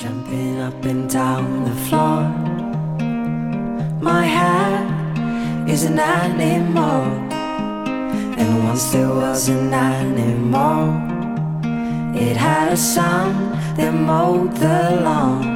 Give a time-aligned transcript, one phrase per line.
[0.00, 2.22] Jumping up and down the floor.
[4.00, 7.04] My head is an animal,
[8.38, 10.94] and once there was an animal.
[12.20, 15.54] It had a son that mowed the lawn.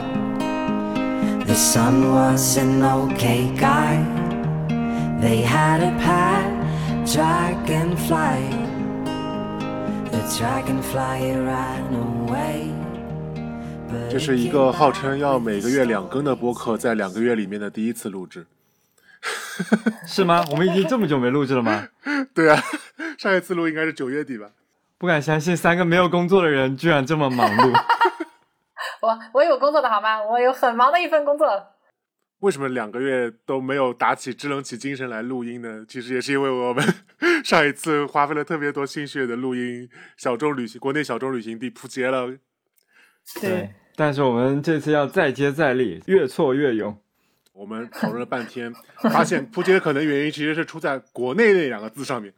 [1.46, 3.96] The son was an okay guy.
[5.20, 6.51] They had a pet
[7.04, 8.48] dragonfly.
[10.10, 12.72] The dragonfly ran away.
[14.10, 18.46] 这是一个号称要每个月两更的播客，在两个月里面的第一次录制。
[20.06, 20.44] 是吗？
[20.50, 21.88] 我们已经这么久没录制了吗？
[22.34, 22.62] 对啊，
[23.18, 24.48] 上一次录应该是九月底吧。
[24.98, 27.72] 不敢相信，三个没有工作的人居然这么忙碌。
[29.02, 30.22] 我我有工作的好吗？
[30.22, 31.46] 我有很忙的一份工作。
[32.42, 35.84] 为什么两个月都没有打起支棱起精神来录音呢？
[35.86, 36.84] 其实也是因为我们
[37.44, 42.36] 上一次花费了特别多心血的录音小众旅行，国内小众旅行地扑街了。
[43.40, 47.00] 对，但是我们这次要再接再厉，越挫越勇。
[47.52, 48.74] 我们讨论了半天，
[49.12, 52.34] 发现扑街的可能原因其实是出在国内那两个字上面，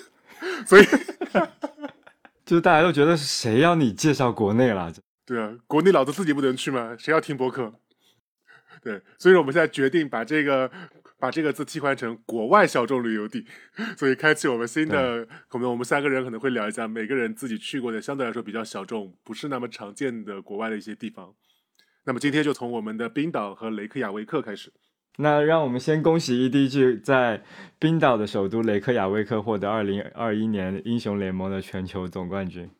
[0.68, 0.84] 所以
[2.44, 4.92] 就是大家都觉得是谁要你介绍国内了？
[5.24, 6.94] 对啊，国内老子自己不能去吗？
[6.98, 7.72] 谁要听播客？
[8.82, 10.70] 对，所以说我们现在决定把这个
[11.18, 13.44] 把这个字替换成国外小众旅游地，
[13.96, 21.34] 所以开启我们新的，可能我们三个人可能会聊一下每个人自己去过的相对来说比较小众、不是那么常见的国外的一些地方。
[22.04, 24.72] 那么今天就从我们的冰岛和雷克雅维克开始。
[25.20, 27.42] 那让我们先恭喜 EDG 在
[27.78, 32.70] 冰岛的首都雷克雅未克获得二零二一年英雄联盟的全球总冠军。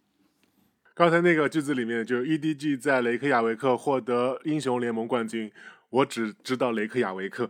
[0.94, 5.50] 刚才那个句子里面，就是 EDG 在雷克雅维克获得英雄联盟冠军，
[5.90, 7.48] 我只知道雷克雅维克。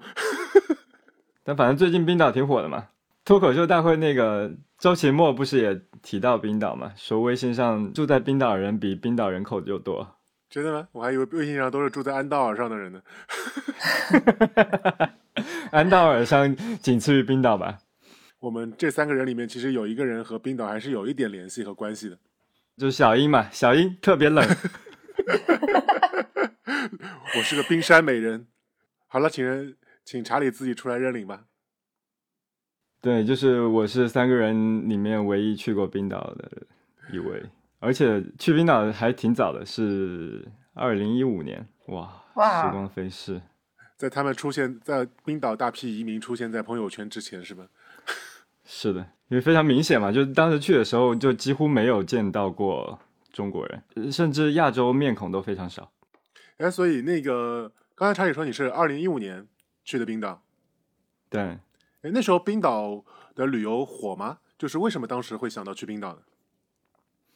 [1.45, 2.89] 但反正最近冰岛挺火的嘛，
[3.25, 10.17] 脱口秀大会那个周奇墨不是也提到冰岛嘛，说微信上住在冰岛的人比冰岛人口就多。
[10.51, 10.89] 真的吗？
[10.93, 13.03] 我还以为微信上都是住在安道尔上的人呢。
[15.71, 17.79] 安道尔上仅次于冰岛吧？
[18.41, 22.19] 我们这三个人里面，其实有一个人和冰岛还是有一点联系和关系的，
[22.77, 23.49] 就是小英嘛。
[23.51, 24.47] 小英特别冷。
[27.37, 28.47] 我是个冰山美人。
[29.07, 31.45] 好了，请人请查理自己出来认领吧。
[33.01, 36.51] 对，就是我是三个人里面唯一去过冰岛的
[37.13, 37.43] 一位。
[37.81, 43.41] 而且去冰岛还挺早的，是二零一五年，哇，时光飞逝，
[43.97, 47.65] 在他们出现在冰岛大批移民出现在朋友圈之前，是吧？
[48.65, 52.99] 是的，因为非常明显嘛，就是当时去的时候就几乎没有见到过
[53.33, 55.91] 中国人，甚至亚洲面孔都非常少。
[56.59, 59.47] 哎，所以那个刚才查理说你是二零一五年
[59.85, 60.43] 去的冰岛，
[61.31, 63.05] 对，哎，那时候冰岛
[63.35, 64.39] 的旅游火吗？
[64.59, 66.19] 就是为什么当时会想到去冰岛呢？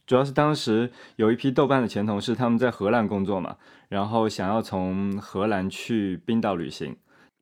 [0.04, 3.56] 主要是当时有一批豆瓣的前同事，他们在荷兰工作嘛，
[3.88, 6.96] 然后想要从荷兰去冰岛旅行，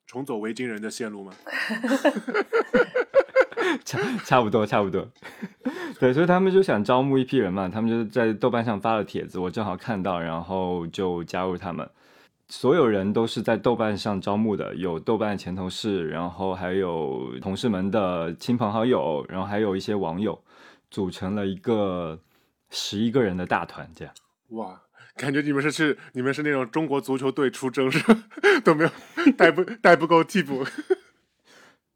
[0.07, 1.33] 重走维京人的线路吗？
[3.85, 5.07] 差差不多，差不多。
[5.99, 11.89] 对，所以他们就想招募一批人嘛，他们就在豆瓣上发了帖子，我正好看到，然后就加入他们。
[12.49, 20.43] 所有人都是在豆瓣上招募的，有豆瓣前同事，然后还有同事们的亲朋好友，然后还有一些网友，
[20.91, 22.19] 组成了一个。
[22.73, 24.15] 十一个人的大团，这样
[24.51, 24.81] 哇，
[25.17, 28.01] 感觉你们是去，你们是那种中国足球队出征是
[28.63, 28.91] 都没有
[29.37, 30.65] 带不带不够替补。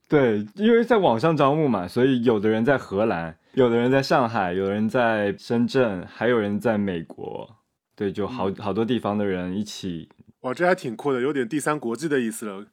[0.09, 7.48] 对，因为在网上招募嘛，所以有的人在荷兰，有的人在上海，有人在深圳，还有人在美国。
[7.97, 10.09] 对，就好好多地方的人一起。
[10.41, 12.65] 哇，这还挺酷的，有点第三国际的意思了。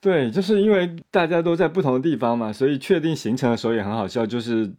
[0.00, 4.72] 对，就是因为大家都在不同的地方嘛，所以确定行程的时候也很好笑，就是。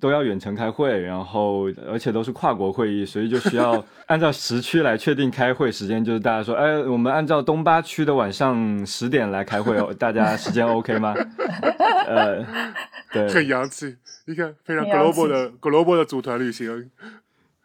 [0.00, 6.04] 都要远程开会，然后而且都是跨国会议，所以就需要 按照时区来确定开会时间。
[6.04, 11.14] 就是大家说，哎，我们按照东八区的晚上十点来开会哦，大家时间 OK 吗？
[12.06, 12.44] 呃，
[13.12, 16.90] 对，很洋气，你看非常 global 的 global 的组团旅行，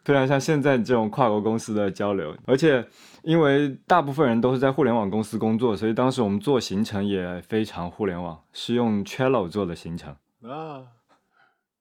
[0.04, 2.36] 非常像现在这种跨国公司的交流。
[2.46, 2.86] 而且
[3.24, 10.95] 因为大部分人都是在互联网公司工作，所以当时我们做行程也非常互联网，是用 Trello 做的行程啊。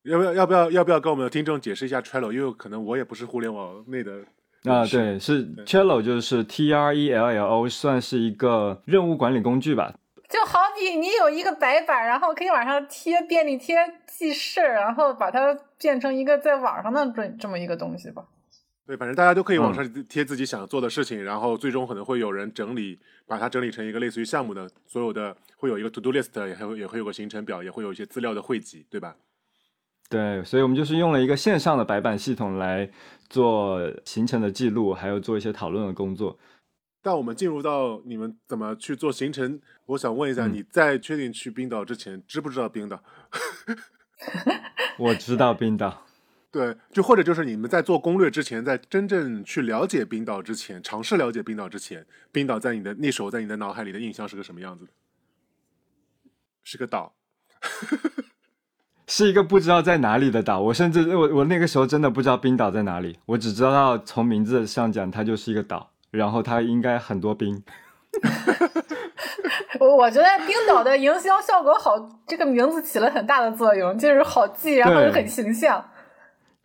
[0.06, 2.32] 要不要要不要要不要跟我们的听众解释一下 Trello？
[2.32, 4.20] 因为可能我也不是互联网内的
[4.66, 9.94] 啊，对，是 Trello 就是 T R E L L O，算是一个任务管理工具吧。
[10.30, 13.76] 就好比你有一个白板，然后可以往上贴便利贴
[14.08, 18.26] 记事儿，然后把它变成一个在网上的这这么一个东西吧。
[18.86, 29.16] 对，反正大家都可以往嗯上贴自己想做的事情，然后最终可能会有人整理，把它整理成一个类似于项目的，所有的会有一个 to do list，也还会也会有个行程表，也会有一些资料的汇集，对吧？
[30.10, 32.90] 对，所以我们就是用了一个线上的白板系统来
[33.28, 36.38] 做行程的记录，还有做一些讨论的工作。
[37.02, 43.04] 但我们进入到你们怎么去做行程，我想问一下，嗯你在确定去冰岛之前，知不知道冰岛？
[44.98, 46.06] 我知道冰岛，
[46.52, 54.92] 对，就或者就是你们在做攻略之前，在真正去了解冰岛之前，尝试了解冰岛之前，冰岛在你的那时候在你的脑海里的印象是个什么样子的？
[56.64, 57.16] 是个岛。
[59.18, 60.60] 是一个不知道在哪里的岛。
[60.60, 67.64] 我甚至我我那个时候真的不知道冰岛在哪里，我只知道从名字上讲它就是一个岛，然后它应该很多冰。
[69.80, 71.92] 我 我觉得冰岛的营销效果好，
[72.28, 75.82] 这个名字起了很大的作用，就是好记，然后又很形象。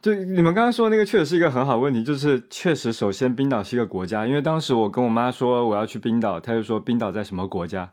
[0.02, 2.02] 就你们刚刚说的那个，确实是一个很好问题。
[2.02, 7.92] 就是确实，首先冰岛是一个国家，因为当时我跟我妈说我要去冰岛，她就说冰岛在什么国家，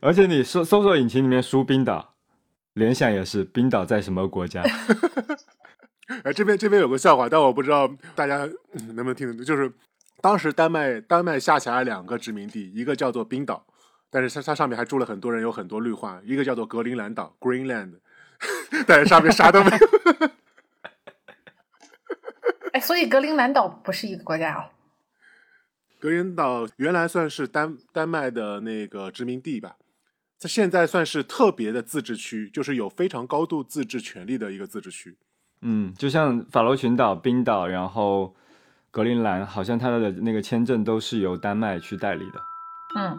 [0.00, 2.15] 而且你搜搜索引擎里面输冰岛，
[2.76, 4.62] 联想也是冰岛在什么国家。
[6.22, 9.42] 哎， 这边这边有个笑话，但我不知道大家嗯能不能听得懂。
[9.42, 9.72] 就是
[10.20, 13.66] 当时丹麦丹麦下辖两个殖民地，一个叫做冰岛，
[14.10, 17.94] 但是它它上面还住了很多人，有很多绿化；一个叫做格陵兰岛 （Greenland），
[18.86, 20.30] 但是上面啥都没有。
[22.74, 24.68] 哎，所以格陵兰岛不是一个国家哦。
[25.98, 29.85] 格陵岛原来算是丹丹麦的那个殖民地吧，它
[30.40, 35.16] 现在算是特别的自治区，就是有非常高度自治权利的一个自治区。
[35.62, 38.34] 嗯，就像法罗群岛、冰岛，然后
[38.90, 42.40] 格陵兰，好像它的那个签证都是由丹麦去代理的。
[42.98, 43.18] 嗯，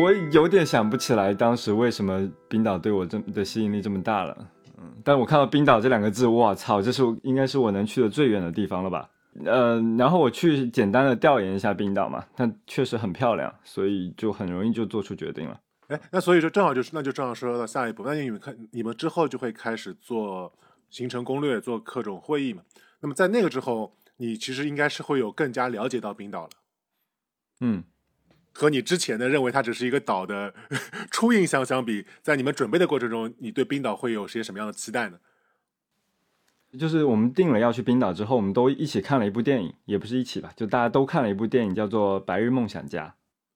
[0.00, 4.50] 我有点想不起来当时为什么冰岛对我这么的吸引力这么大了。
[4.98, 9.08] 嗯，但我看到冰岛这两个字，我操，这是应该是我能去的最远的地方了吧？
[9.44, 15.60] 呃，然后我去简单的调研一下冰岛嘛，但确实很漂亮，所以就很容易就做出决定了。
[15.86, 20.52] 哎，那所以说正好就是那就正好说到下一步，那你们看你们之后就会开始做
[20.90, 22.62] 行程攻略，做各种会议嘛。
[23.00, 26.50] 那么在那个之后，你其实应该是会有更加了解到冰岛了，
[27.60, 27.84] 嗯，
[28.58, 30.52] 和你之前的认为它只是一个岛的
[31.12, 35.20] 初印象相比，在你们准备的过程中，你对冰岛会有些什么样的期待呢？
[36.76, 43.14] 就是我们定了要去冰岛之后，我们都一起看了一部电影，也不是一起吧，就大家都看了一部电影，叫做《白日梦想家》。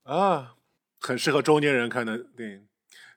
[0.09, 0.55] 啊，
[1.01, 2.67] 很适合中年人看的电影。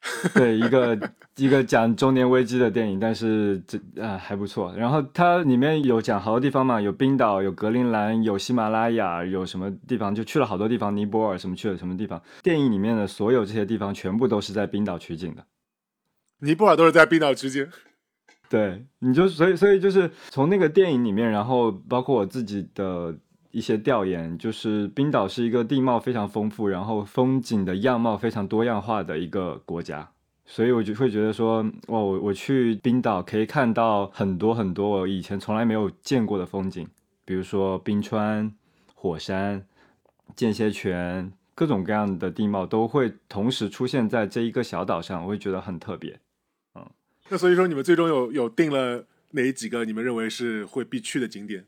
[0.34, 0.98] 对，一个
[1.36, 4.72] 一个讲中年危机的电影，但是这啊还不错。
[4.76, 12.22] 然后它里面有讲好多地方嘛，有冰岛，有格陵兰，有喜马拉雅，有什么地方就去了好多地方，尼泊尔什么去了什么地方。
[12.42, 15.44] 电影里面的所有这些地方全部都是在冰岛取景的。
[16.38, 17.66] 尼泊尔都是在冰岛取景。
[18.48, 23.12] 对，你就所以所以就是从那个电影里面，然后包括我自己的
[23.56, 30.06] 一些调研，就是冰岛是一个地貌非常丰富，然后风景的样貌非常多样化的一个国家，
[30.44, 36.86] 所以我就会觉得说，哇，我我去冰岛可以看到很多很多我以前从来没有见过的风景，
[37.24, 38.52] 比如说冰川、
[38.94, 39.64] 火山、
[40.34, 46.20] 间歇泉，各种各样的地貌都会同时出现在这一个小岛上，我会觉得很特别。
[46.74, 46.86] 嗯
[47.30, 51.64] 那所以说，你们最终有有定了哪几个你们认为是会必去的景点？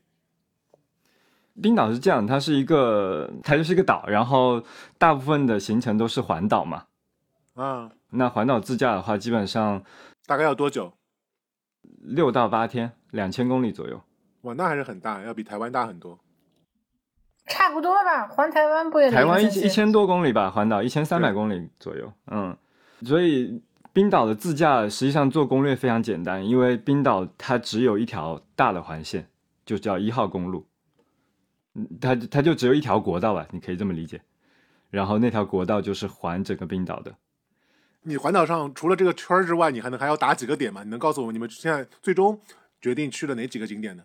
[1.62, 4.62] 冰岛是这样，它是一个，它就是一个岛，然后
[4.96, 6.84] 大部分的行程都是环岛嘛。
[7.54, 9.82] 啊，那环岛自驾的话，基本上
[10.26, 10.92] 大概要多久？
[12.00, 14.00] 六到八天，两千公里左右。
[14.42, 16.18] 哇，那还是很大，要比台湾大很多。
[17.48, 22.12] 差不多吧，环台湾不也得台湾一一千多公里吧，环岛一千三百公里左右。
[22.30, 22.56] 嗯，
[23.02, 23.60] 所以
[23.92, 29.28] 冰岛的自驾实际上做攻略非常简单，因为冰岛它只有一条大的环线，
[29.66, 30.67] 就叫一号公路。
[31.78, 34.20] 嗯，它它就只有一条国道吧，你可以这么理解。
[34.90, 37.14] 然后那条国道就是环整个冰岛的。
[38.02, 40.82] 你环岛上除了这个圈儿之外，你还能还要打几个点吗？
[40.82, 42.40] 你能告诉我你们现在最终
[42.80, 44.02] 决定去了哪几个景点呢？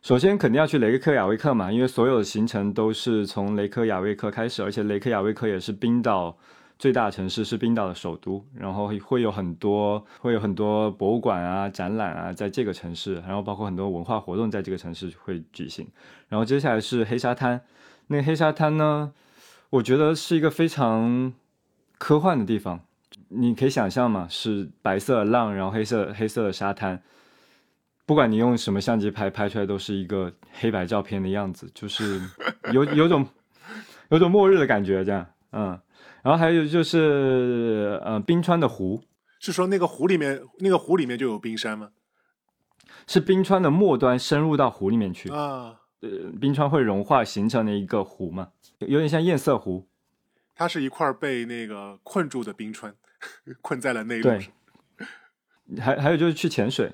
[0.00, 6.38] 首先肯定要去雷克雅未克嘛，因为所有的行程都是从雷克雅未克开始，而且雷克雅未克也是冰岛
[6.78, 15.84] 最大城市，是冰岛的首都，然后会有很多会有很多博物馆啊、展览啊，在这个城市，然后包括很多文化活动在这个城市会举行。
[16.28, 17.60] 然后接下来是黑沙滩，
[18.06, 19.12] 那黑沙滩呢，
[19.70, 21.32] 我觉得是一个非常
[21.98, 22.78] 科幻的地方，
[23.30, 27.02] 你可以想象嘛，是白色的浪，然后黑色黑色的沙滩。
[28.06, 32.20] 不管你用什么相机拍，拍出来都是一个黑白照片的样子，就是
[32.72, 33.26] 有有种
[34.10, 35.76] 有种末日的感觉，这样，嗯。
[36.28, 39.02] 然然后还有就是呃冰川的湖，
[39.40, 41.88] 是说那个湖里面，那个湖里面就有冰山吗？
[43.06, 48.48] 是冰川的末端深入到湖里面去，啊，呃，冰川会融化形成的一个湖嘛，
[48.80, 49.88] 有点像堰塞湖。
[50.54, 52.94] 它是一块被那个困住的冰川，
[53.62, 54.48] 困在了内陆对。
[55.80, 56.92] 还还有就是去潜水，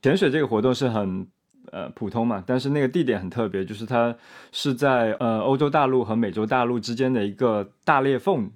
[0.00, 1.26] 潜水这个活动是很
[1.72, 4.16] 呃普通嘛，但是那个地点很特别，就是它
[4.52, 8.48] 是在呃欧洲大陆和美洲大陆之间的一个大裂缝。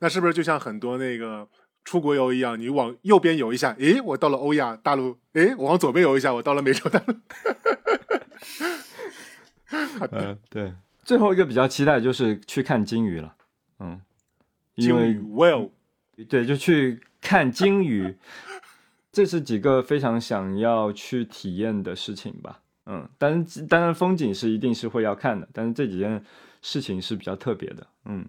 [0.00, 1.48] 那是不是就像很多那个
[1.84, 7.14] 出国游一样，你往右边游一下，诶，我到了欧亚大陆；诶，我往左边游一下，我到了美洲大陆。
[10.10, 10.72] 呃，对。
[11.04, 13.34] 最后一个比较期待就是去看鲸鱼了，
[13.80, 13.98] 嗯，
[14.74, 15.70] 因为鲸鱼 whale
[16.28, 18.14] 对，就去看鲸鱼，
[19.10, 22.60] 这是几个非常想要去体验的事情吧。
[22.84, 26.22] 嗯，当然，当然风景是一定是会要看的，但是这几件
[26.60, 27.86] 事情是比较特别的。
[28.04, 28.26] 嗯，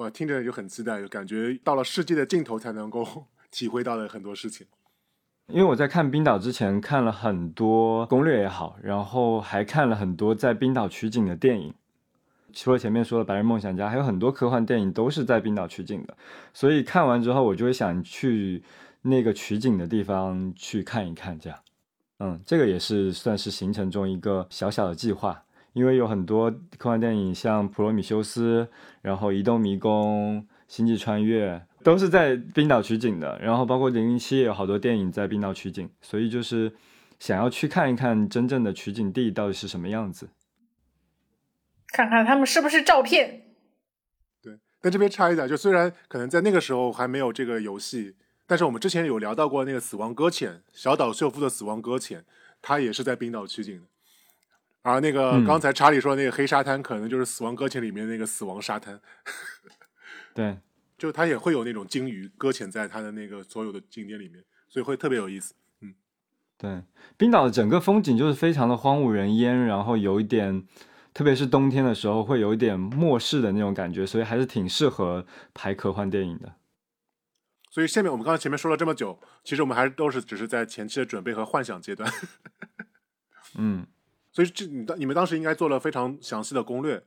[0.00, 3.06] 我听着就很期待，就感觉到了世界的尽头才能够
[3.52, 4.66] 体会到的很多事情。
[5.48, 11.74] 因为我在看冰岛之前看了很多 攻略也好，然后还看了很多在冰岛取景的电影。
[12.54, 16.16] 除了前面说的《白日梦想家》，还有很多科幻电影都是在冰岛取景的，
[16.54, 18.64] 所以看完之后，我就会想去
[19.02, 21.58] 那个取景的地方去看一看，这样。
[22.20, 28.64] 嗯，这个也是算是行程中一个小小的计划，因为有很多科幻电影，像《普罗米修斯》，
[29.02, 33.38] 然后《移动迷宫》《星际穿越》，都是在冰岛取景的。
[33.40, 36.72] 然后包括《零零七》也有好多电影在冰岛取景，所以就是
[37.18, 40.30] 想要去看一看真正的取景地到底是什么样子。
[41.92, 43.42] 看看他们是不是照片。
[44.42, 52.20] 对，但这边插一下，就虽然可能在那个时候还没有这个游戏，但是我们之前有聊到过那个《死亡搁浅》，小岛秀夫的《死亡搁浅》，
[52.60, 53.86] 它也是在冰岛取景的。
[54.82, 59.00] 而那个嗯刚才查理说的那个黑沙滩，可能就是《死亡搁浅》里面那个死亡沙滩，
[60.34, 60.58] 对，
[60.96, 65.54] 就它也会有那种鲸鱼搁浅在它的那个所有的景点里面，所以会特别有意思。
[65.80, 65.94] 嗯
[66.56, 66.82] 对，
[67.16, 70.66] 冰岛的整个风景就是非常的荒无人烟，然后有一点，
[71.14, 76.54] 特别是冬天的时候会有一点末世的那种感觉，所以还是挺适合拍科幻电影的。
[77.70, 82.12] 所以下面我们刚才前面说了这么久，其实我们还是都是只是在前期的准备和幻想阶段。
[83.56, 83.86] 嗯，
[84.32, 87.02] 所以这你当你们当时应该做了非常详细的攻略，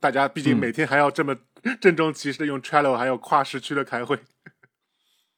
[0.00, 0.58] 大家毕竟嗯。
[0.58, 1.36] 每天还要这么
[1.80, 4.18] 郑重其事的用 Trello 还有跨时区的开会，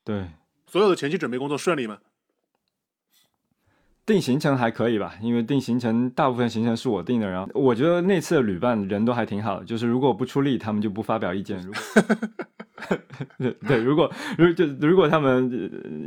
[0.05, 0.29] 对，
[0.67, 1.99] 所有的前期准备工作顺利吗？
[4.07, 11.59] 定行程还可以吧，因为定行程大部分行程是我定的，然后我觉得那次的旅伴人都还挺好的，就是如果我不出力，他们就不发表意见。
[11.63, 11.81] 如果
[13.39, 15.51] 对 对，如果如就如果他们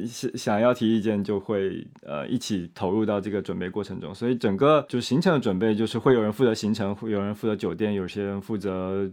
[0.02, 4.14] 呃想想要提意见，就会呃一起投入到这个准备过程中。
[4.14, 9.12] 所以整个就行程的准备，就是会有人负责行程，会有人负责酒店，有些人负责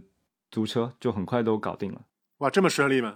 [0.51, 2.01] 租车，就很快都搞定了。
[2.39, 3.15] 哇，这么顺利吗？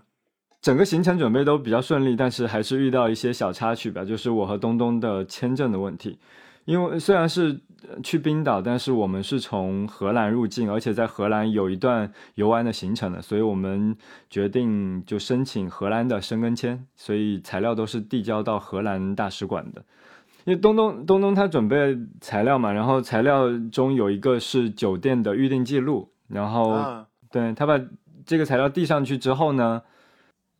[0.61, 6.17] 整个行程准备都比较顺利，但是还是遇到一些小插曲吧，就是我和东东的签证的问题。
[6.65, 13.95] 因为虽然是呃去冰岛，但是我们是从荷兰入境，而且在荷兰有一段游玩的行程的，所以我们
[14.29, 19.83] 决定就申请荷兰的申根签，所以材料都是递交到荷兰大使馆的。
[20.45, 27.79] 因为东东东东他准备材料嘛，然后材料中有一个是酒店的预订记录，然后啊，对他把
[28.25, 29.81] 这个材料递上去之后呢，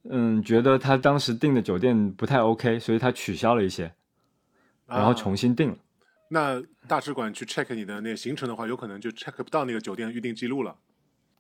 [0.03, 3.91] 嗯，觉得他当时订的酒店不太 OK，所以他取消了一些，
[4.87, 5.77] 然后啊重新订了。
[6.29, 10.75] 那大使馆去 check 你的那个行程的话，有可能就 check 不到那个酒店预订记录了。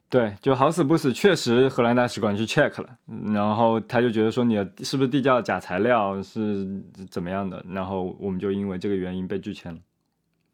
[0.09, 6.67] 对，就好死不死，确实荷兰大使馆去 check 了，嗯然后他就觉得说你是不是递交了假材料，是
[7.11, 9.79] 怎么样的，然后我们就因为这个原因被拒签了。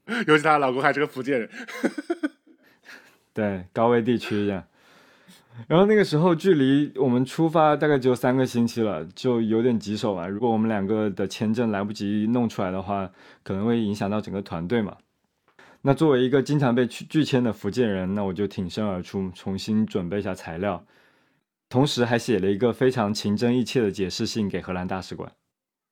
[0.28, 1.50] 尤其她老公还是个福建人，
[3.34, 4.64] 对，高危地区这样。
[5.68, 10.28] 然后那个时候距离我们出发大概只有三个星期了，就有点棘手啊。
[10.28, 13.10] 如果我们两个的签证来不及弄出来的话，
[13.42, 14.98] 可能会影响到整个团队嘛。
[15.82, 20.84] 那作为一个经常被拒拒签的福建人，那我就挺身而出，重新准备一下材料，
[21.70, 25.32] 同时还写了一个非常情真意切的解释信给荷兰大使馆，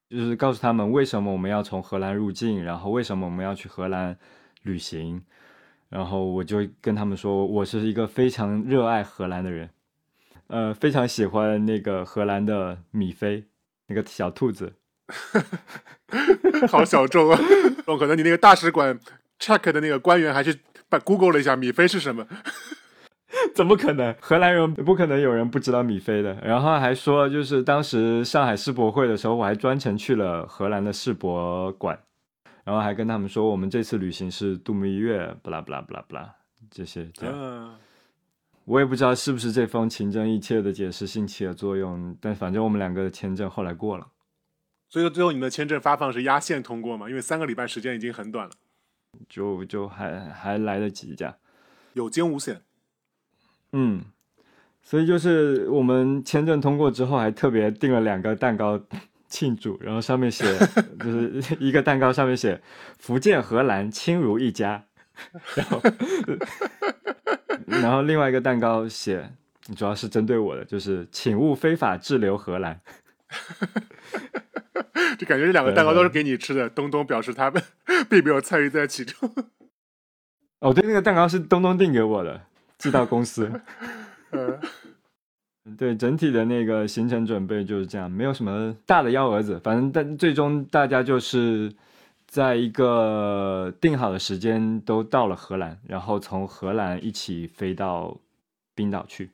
[0.10, 4.18] 就是告诉他们为什么我们要从荷兰入境，然后为什么我们要去荷兰
[4.64, 5.22] 旅行。
[5.94, 9.70] 然后我就跟他们说，我是一个非常热爱荷兰的人，
[10.48, 13.44] 呃，非常喜欢那个荷兰的米菲，
[13.86, 14.74] 那个小兔子。
[16.68, 17.40] 好小众啊！
[17.86, 19.00] 哦，可能你那个大使馆
[19.40, 22.26] check 的那个官员还去把 Google 了一下米菲是什么。
[23.54, 24.16] 怎么可能？
[24.20, 26.36] 荷兰人不可能有人不知道米菲的。
[26.44, 32.00] 然后还说，就是当时上海世博会的时候，我还专程去了荷兰的世博馆，
[32.64, 36.36] 然后还跟他们说，我们这次旅行是度蜜月，不啦不啦不啦不啦，
[36.72, 37.36] 这些这样。
[37.36, 37.76] 嗯，
[38.66, 44.08] 我也不知道是不是这封情真意切的解释性起了作用，但反正我们两个的签证后来过了，
[44.88, 47.10] 所以说最后你们的签证发放是压线通过嘛？
[47.10, 48.54] 因为三个礼拜时间已经很短了，
[49.28, 51.36] 就就还还来得及这样。
[51.94, 52.62] 有惊无险。
[53.74, 54.06] 嗯，
[54.82, 58.80] 所以就是我们签证通过之后，还特别订了两个蛋糕
[59.34, 60.46] 庆祝，然后上面写
[61.02, 62.62] 就是一个蛋糕上面写
[63.00, 64.86] “福建荷兰亲如一家”，
[65.58, 65.82] 然后
[67.66, 69.28] 然后另外一个蛋糕写
[69.76, 72.80] 主要是针对我的，就是“请勿非法滞留荷兰
[75.18, 76.70] 就感觉这两个蛋糕都是给你吃的。
[76.70, 77.60] 东东表示他们
[78.08, 79.34] 并没有参与在其中。”。
[80.62, 82.40] 哦，对，那个蛋糕是东东订给我的，
[82.78, 83.52] 寄到公司。
[84.30, 84.60] 呃，
[85.78, 91.74] 对整体的那个行程准备就是这样，没有什么大的幺蛾子，反正但最终大家就是
[92.28, 98.18] 在一个定好的时间都到了荷兰，然后从荷兰一起飞到
[98.76, 99.32] 冰岛去。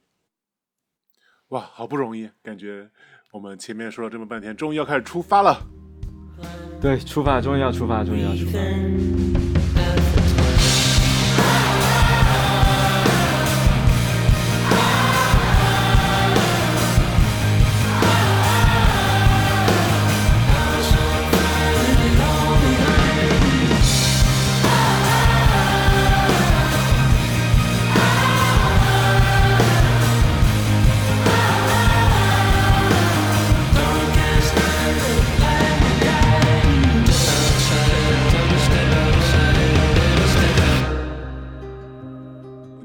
[1.49, 2.87] 哇，好不容易，感觉
[3.31, 5.59] 我们前面说了这么半天，终于要开始出发了。
[6.79, 9.48] 对，出发，终于要出发，终于要出发。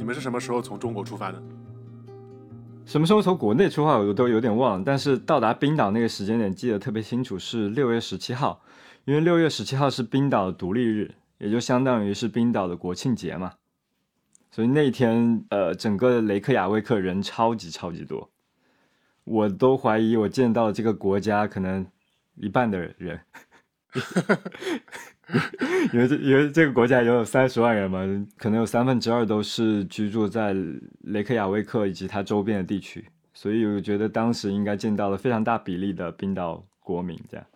[0.05, 1.43] 你们是什么时候从中国出发的？
[2.85, 8.61] 什么时候从国内出发我都有点忘了，但是到达冰岛那个时间点记得特别清楚，是六月十七号，
[9.07, 13.55] 因为六月十七号是冰岛的独立日，也就相当于是冰岛的国庆节嘛，
[14.51, 18.31] 所以那天呃整个雷克雅未克人超级超级多，
[19.25, 21.87] 我都怀疑我见到这个国家可能
[22.35, 23.21] 一半的人，
[25.93, 28.00] 因为这因为这个国家也有三十万人嘛，
[28.37, 30.54] 可能有三分之二都是居住在
[31.00, 37.46] 雷克雅未克以及它周边的地区，所以我觉得当时应该见到了非常大比例的冰岛国民，这样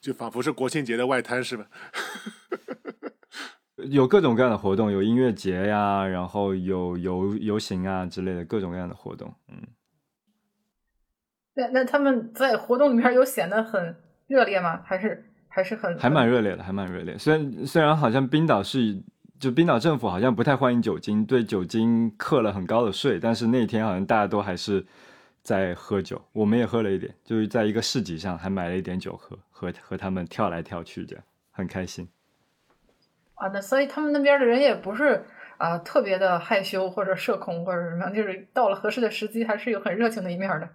[0.00, 1.66] 就仿佛是国庆节的外滩是吧？
[3.90, 9.56] 有各种各样的活动，有音乐节呀，然后有游游行啊之类的各种各样的活动，嗯，
[11.54, 14.80] 那那他们在活动里面有显得很热烈吗？
[14.84, 15.24] 还是
[15.54, 17.16] 还是很还蛮热烈的，还蛮热烈。
[17.16, 19.00] 虽然虽然好像冰岛是，
[19.38, 24.84] 就冰岛政府好像不太欢迎酒精，对酒精课了很高的税，但是那天好像大家都还是
[25.42, 32.08] 在喝酒，我们也喝了一点，就是在一个市集上还买了一点酒喝，和和他们跳来跳去，这样很开心。
[33.36, 35.24] 啊，那所以他们那边的人也不是
[35.56, 40.68] 啊、特别的害羞或者社恐或者什么样，就是到了合适的时机，还是有很热情的一面的。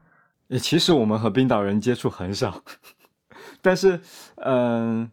[0.48, 2.64] 也其实我们和冰岛人接触很少，
[3.62, 4.00] 但是，
[4.36, 5.10] 嗯、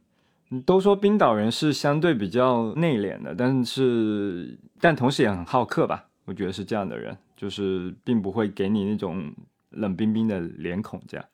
[0.65, 9.33] 都说冰岛人是相对比较内敛的，但是但同时也很好客吧，我觉得是这样的人，就是并不会给你那种
[9.71, 11.27] 冷冰冰的脸孔这样。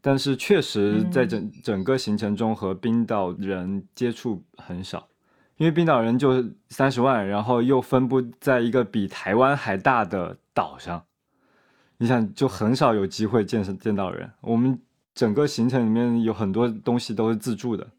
[0.00, 5.08] 但是确实在整整个行程中和冰岛人接触很少，
[5.56, 11.02] 因为冰岛人就三十万，然后又分布在一个比台湾还大的岛上，
[11.98, 14.30] 你想就很少有机会见见到人。
[14.42, 14.78] 我们
[15.16, 17.90] 整个行程里面有很多东西都是自助的，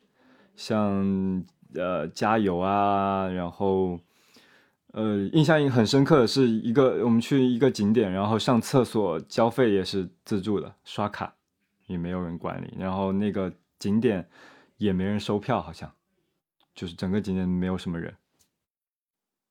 [0.56, 4.00] 像呃加油啊，然后
[4.92, 11.34] 呃印象很深刻的是一个我们去一个景点，然后上厕所交费也是自助的，刷卡
[11.88, 14.30] 也没有人管理，然后那个景点
[14.78, 15.92] 也没人收票，好像
[16.76, 18.14] 就是整个景点没有什么人。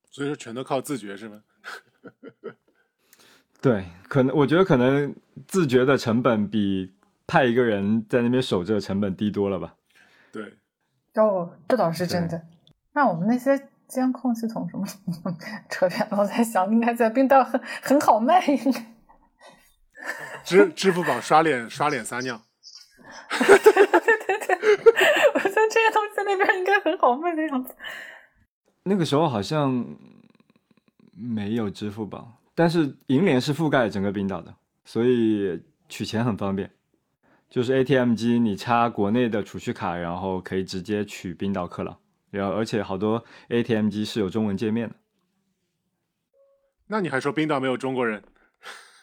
[0.09, 1.43] 所以说全都靠自觉是吗？
[3.61, 5.13] 对，可能我觉得可能
[5.49, 6.93] 自觉的成本比
[7.27, 9.75] 派一个人在那边守着成本低多了吧。
[10.33, 10.55] 对，
[11.15, 12.47] 哦，这倒是真的。
[12.93, 14.87] 那我们那些监控系统什么
[15.69, 18.87] 扯远了，我在想，应该在冰岛很很好卖，应该。
[20.45, 22.41] 支支付宝刷脸 刷脸撒尿，
[23.31, 23.69] 我觉得
[25.69, 27.75] 这些东西在那边应该很好卖的样子。
[28.85, 29.85] 那个时候好像
[31.13, 36.71] 没有支付宝，但是银联是覆盖整个冰岛的，所以取钱很方便。
[37.49, 41.97] 就是 ATM 机，你插国内的储蓄卡，然后可以直接取冰岛克朗，
[42.31, 44.95] 然后而且好多 ATM 机是有中文界面的。
[46.89, 48.23] 那你还说冰岛没有中国人？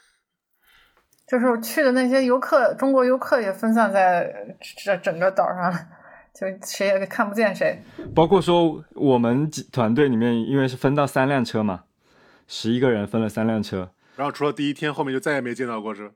[1.27, 5.87] 就是去的那些游客，中国游客也分散在这整个岛上了，
[6.35, 7.81] 就谁也看不见谁。
[8.13, 11.85] 包括说我们几团队里面，因为是分到三辆车嘛，
[12.47, 16.15] 十一个人分了三辆车，然后除了第一天，后面就再也没见到过，是吧？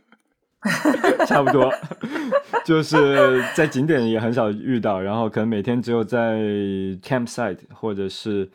[1.26, 1.72] 差不多，
[2.64, 6.38] 就是在景点也很少遇到，然后可能每天只有在
[7.02, 8.50] campsite 或者是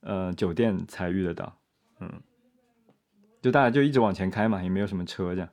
[0.00, 1.58] 呃酒店才遇得到，
[2.00, 2.10] 嗯，
[3.42, 5.48] 就大家就一直往前开嘛，也没有什么车这样。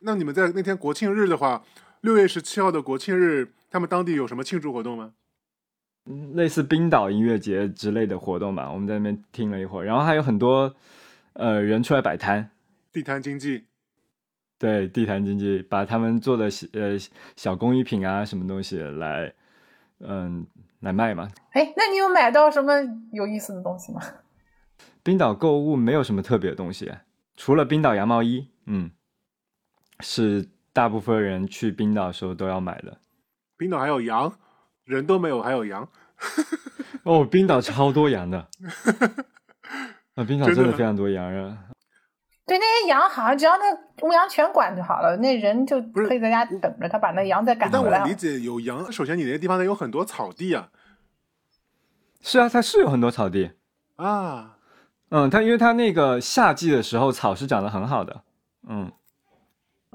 [0.00, 1.64] 那你们在那天国庆日的话，
[2.02, 5.14] 六月十七号的国庆日，他们当地有什么庆祝活动吗？
[6.34, 10.74] 类似冰岛音乐节之类的活动吧，我们在那边听了一会儿，然后还有很多
[11.32, 12.50] 呃人出来摆摊，
[12.92, 13.64] 地摊经济，
[14.58, 16.98] 对地摊经济，把他们做的小呃
[17.36, 19.32] 小工艺品啊什么东西来
[20.00, 20.46] 嗯
[20.80, 21.28] 来卖嘛。
[21.52, 22.74] 哎，那你有买到什么
[23.12, 24.02] 有意思的东西吗？
[25.02, 26.92] 冰岛购物没有什么特别的东西，
[27.36, 28.90] 除了冰岛羊毛衣，嗯，
[30.00, 32.98] 是大部分人去冰岛的时候都要买的。
[33.56, 34.38] 冰岛还有羊，
[34.84, 35.88] 人都没有，还有羊。
[37.04, 38.38] 哦，冰岛超多羊的，
[40.14, 41.58] 啊，冰岛真的吗真的非常多羊啊。
[42.48, 43.64] 对，那些羊好像只要那
[44.04, 48.14] 牧羊犬管就好了，那人就可以在家等着他把那羊再赶回来了但我理。
[48.14, 50.70] 解有羊，首先你那个地方得有很多草地啊
[52.22, 53.52] 是啊，它是有很多草地，
[53.96, 54.56] 啊，
[55.10, 58.22] 嗯，它因为它那个夏季的时候草是长得很好的，
[58.66, 58.90] 嗯，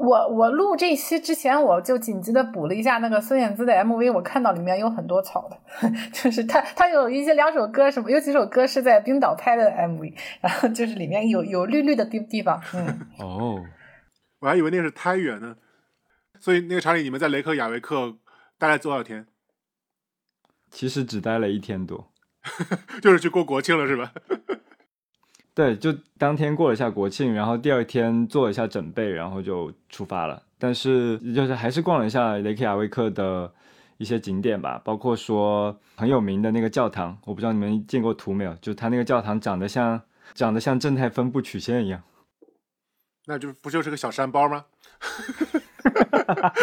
[0.03, 5.57] 我我录这期之前，我就紧急的补了一下那个孙燕姿的 MV，我看到里面有很多草的，
[6.11, 13.63] 就是他他有一些两首歌什么，有几首歌是在冰岛拍的 MV， 然后就是里面有有绿绿的地地方，嗯， 哦，
[14.39, 15.55] 我还以为那个是太原呢。
[16.39, 18.17] 所以那个查理，你们在雷克雅维克
[18.57, 19.25] 待了多少天？
[20.69, 22.11] 其实只待了一天多，
[23.01, 24.11] 就是去过国庆了，是吧？
[25.55, 30.41] 对，就当天过了一下国庆，然后第二天做了一下准备，然后就出发了。
[30.57, 33.51] 但是就是还是逛了一下雷克雅未克的
[33.97, 40.01] 一些景点吧，包括说很有名的那个教堂，我不知道你们见过图没有，就它那个教堂长得像
[40.33, 42.01] 长得像正态分布曲线一样。
[43.25, 44.65] 那就不就是个小山包吗？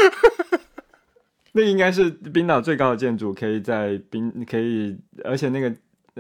[1.53, 5.73] 那应该是冰岛最高的建筑，可以在冰可以，而且那个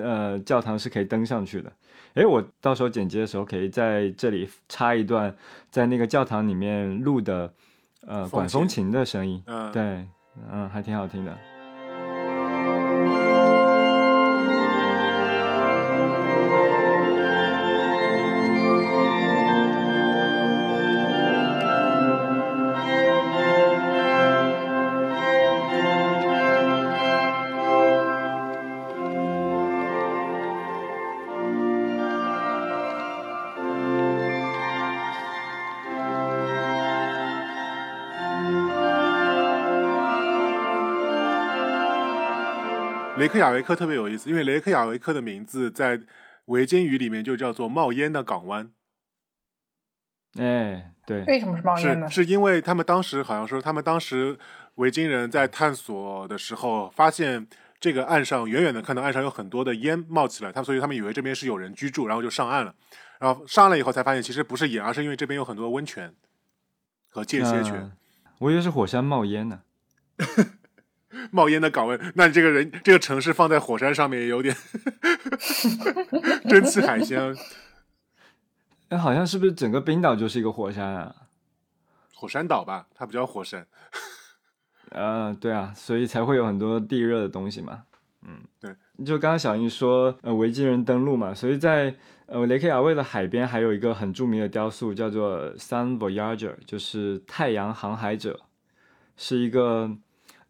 [0.02, 1.72] 呃教堂是可以登上去的。
[2.14, 5.34] 诶，我到时候剪辑的时候可以在这里插一段
[5.70, 7.52] 在那个教堂里面录的
[8.06, 10.06] 呃管风琴琴的声音，嗯，对，
[10.50, 11.38] 嗯，还挺好听的。
[43.30, 46.00] 克雅维克特别有意思，因为雷克雅维克的名字在
[46.46, 48.70] 维京语里面就叫做冒烟的港湾。
[50.38, 52.24] 哎，对，为什么是冒烟呢是？
[52.24, 54.38] 因为他们当时好像说，他们当时
[54.74, 57.46] 维京人在探索的时候，发现
[57.80, 62.74] 这个岸上远远的看到岸上有很多的烟冒起来，他们所以他们以为这边是有人居住，然后就上岸了。
[63.18, 66.14] 然后上岸了以后才发现，其实不是盐，而是因为这边有很多温泉
[67.08, 67.92] 和间歇泉、嗯
[68.38, 69.60] 我以为是火山冒烟呢。
[71.30, 71.98] 冒烟的港湾。
[72.14, 74.54] 那你这个人这个城市放在火山上面，也有点
[76.48, 77.34] 蒸汽海鲜。
[78.88, 81.14] 哎，好像是不是整个冰岛就是一个火山啊？
[82.14, 83.66] 火山岛吧，它不叫火山。
[84.90, 87.84] 呃，对啊，所以才会有很多地热的东西嘛。
[88.26, 88.74] 嗯，对。
[89.06, 91.94] 就刚刚小英说，呃，维京人登陆嘛，所以在
[92.26, 98.40] 呃雷克雅未的海边还有一个很著名的雕塑，叫做 Sun Voyager，就是太阳航海者，
[99.16, 99.90] 是一个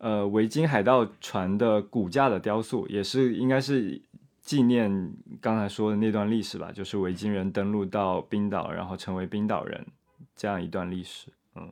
[0.01, 4.03] 呃维京海盗船的骨架的雕塑，也是应该是
[4.41, 9.87] 纪念刚才说的那段历史吧，就是维京人登陆到冰岛，然后成为冰岛人
[10.35, 11.29] 这样一段历史。
[11.55, 11.71] 嗯。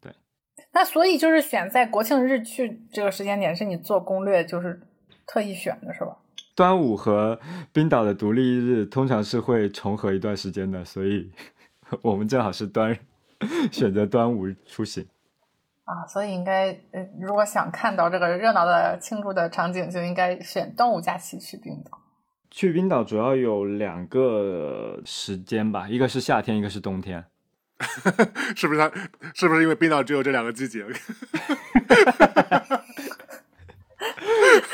[0.00, 0.14] 对
[0.72, 4.80] 那所以就是选在国庆日去这个时间点，是你做攻略就是
[5.26, 6.16] 特意选的是吧？
[6.54, 7.40] 端午和
[7.72, 11.28] 冰岛的独立日通常是会重合一段时间的，所以
[12.00, 12.96] 我们正好是端
[13.72, 15.04] 选择端午出行。
[15.84, 22.00] 啊，所以应该呃，如果想看到这个热闹的庆祝的场景，就应该选端午假期去冰岛。
[22.50, 27.24] 去冰岛主要有两个时间吧，一个是夏天，一个是冬天。
[28.56, 28.90] 是不是它？
[29.34, 30.86] 是不是因为冰岛只有这两个季节？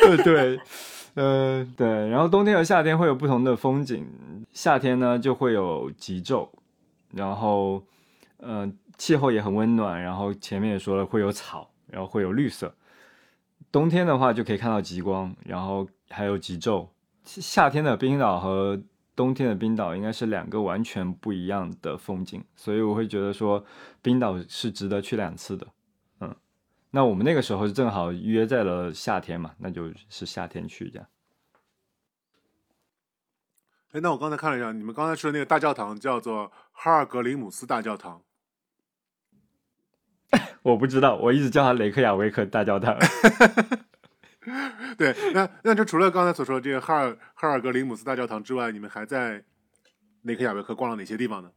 [0.00, 0.60] 对 对，
[1.14, 4.06] 呃对，然后冬天和夏天会有不同的风景。
[4.52, 6.50] 夏天呢就会有极昼，
[7.12, 7.82] 然后
[8.36, 12.76] 呃气候也很温暖，然后前面也说了会有草，然后会有绿色。
[13.72, 16.86] 冬天的话就可以看到极光，然后还有极昼，
[17.24, 18.78] 夏天的冰岛和
[19.16, 23.64] 冬天的冰岛应该是两个完全不一样的风景，所以我会觉得说
[24.02, 25.66] 冰岛是值得去两次的。
[26.20, 26.36] 嗯，
[26.90, 31.08] 那我们那个时候正好约在了夏天嘛，那就是夏天去这样。
[33.92, 38.20] 哎，那我刚才看了一下，你们刚才去的那个大教堂叫做哈尔格林姆斯大教堂。
[40.62, 42.96] 我不知道，我一直叫他雷克雅维克大教堂。
[44.96, 49.44] 对，那那就除了刚才所说的这个哈尔哈尔格林姆斯大教堂之外，你们还在
[50.22, 51.50] 雷克雅维克逛了哪些地方呢？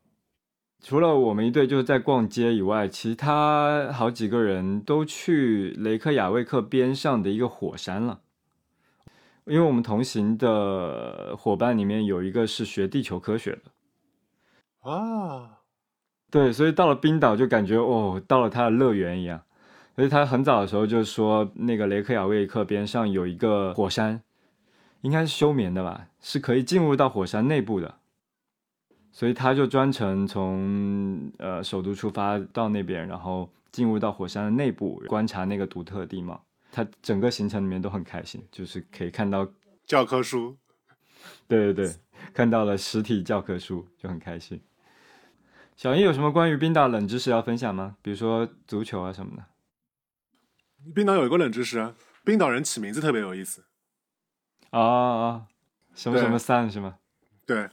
[0.82, 8.20] 除了我们一队就是在逛街以外，其他好几个人都去雷克雅未克边上的一个火山了。
[9.46, 15.63] 因为我们同行的伙伴里面有一个是学地球科学的，啊，
[16.34, 19.40] 对，所以到了冰岛就感觉哦，到了他的乐园一样。
[19.96, 24.20] 所以他很早的时候就说，那个雷克雅未克边上有一个火山，
[25.02, 28.00] 应该是休眠的吧，是可以进入到火山内部的。
[29.12, 36.44] 所以他就专程从呃首都出发到那边，然后进入到火山的内部，观察那个独特的地貌。
[36.72, 39.48] 他整个行程里面都很开心，就是可以看到，
[39.86, 40.58] 教科书，
[41.48, 41.96] 对对对，
[42.34, 44.60] 看到了实体教科书就很开心。
[45.84, 47.98] 小英有什么关于冰岛冷知识要分享吗？
[48.02, 49.44] 比如说足球啊什么的。
[50.96, 51.94] 冰岛有一个冷知识啊，
[52.24, 53.66] 冰岛人起名字特别有意思。
[54.70, 55.48] 啊啊，
[55.94, 57.00] 什么什么三是吗？
[57.46, 57.70] 对，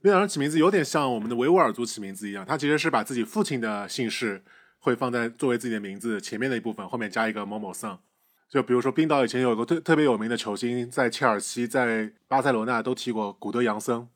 [0.00, 4.42] 冰岛人起名字有点像我们的维吾尔族起名字一样，他其实是把自己父亲的姓氏
[4.78, 8.00] 会放在作为自己的名字前面的一部分，后面加一个某某桑。
[8.48, 14.08] 就比如说，冰岛以前有个特特别有名的球星，在切尔西、在巴塞罗那都踢过，古德扬森，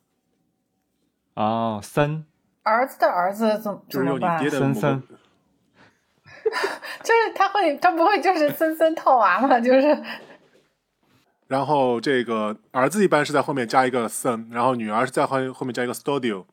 [1.35, 2.25] 哦，森
[2.65, 4.39] 儿子的儿子怎就是用你怎么办？
[4.39, 5.03] 森爹的某个森
[7.03, 9.61] 就是他会，他不会就是森森套娃吗？
[9.61, 10.03] 就是
[11.49, 16.45] 然后这个儿子一般是在后面加一个 son，然后女儿是在后后面加一个 studio。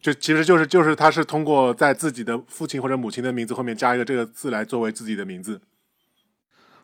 [0.00, 5.60] 就其实就是就是他是通过在自己的父亲或者母亲的名字后面加一个这个字来作为自己的名字。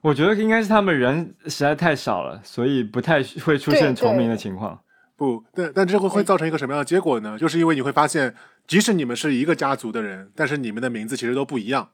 [0.02, 4.78] 我觉得应该是他们人实在太少了，所以不太会出现重名的情况。
[5.16, 7.38] 不，但但这会会造成一个什么样的结果呢？
[7.38, 8.34] 就是因为你会发现，
[8.66, 11.90] 即使你们是一个家族的人，但是你们的名字其实都不一样。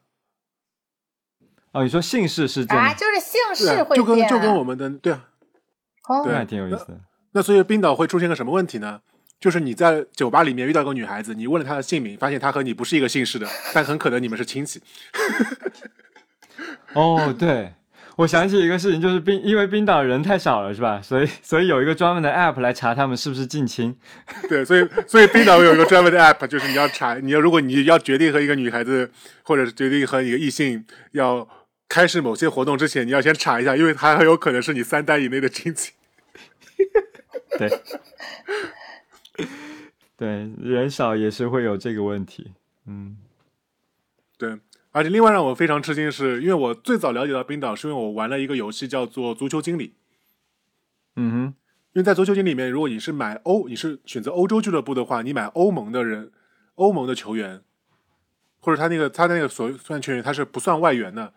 [1.71, 5.25] 哦，你说姓氏是这样，啊，就是姓氏会变，就跟就跟我们的对啊，
[6.09, 6.99] 哦对那还挺有意思的。
[7.31, 9.01] 那所以冰岛会出现个什么问题呢？
[9.39, 14.81] 就是你在酒吧里面遇到一个女孩子，你问了她的姓名，发现她和你不是一个姓氏的，但很可能你们是亲戚。
[16.93, 17.73] 哦，对，
[18.15, 21.01] 我想起一个事情，就是冰，因为冰岛人太少了，是吧？
[21.01, 23.95] 所以 所以有一个专门的 app 来查他们是不是近亲。
[24.47, 29.11] 对，所 以所以冰岛有一个专门的 app，就是你要查，你要如果你要决定和一个女孩子，
[29.43, 31.47] 或者是决定和一个异性要
[31.89, 35.93] 开始某些活动之前，你要先查一下，因为他很有可能是你三代以内的亲戚。
[37.57, 37.69] 对，
[40.17, 42.51] 对，人少也是会有这个问题。
[42.87, 43.17] 嗯，
[44.37, 44.57] 对，
[44.93, 49.87] 而且另外让我非常吃惊的是，因为我最早了解到冰岛，是因为我玩了一个游戏叫做《足球经理》。
[51.15, 51.39] 嗯哼，
[51.93, 56.31] 因为在足球经理里面，如果你是买欧，你是选择欧洲俱乐部的话，你买欧盟的人，
[56.75, 57.61] 欧盟的球员，
[58.59, 61.33] 或者他那个他那个所算球员，他是不算外援的。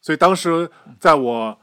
[0.00, 1.60] 所以当时在我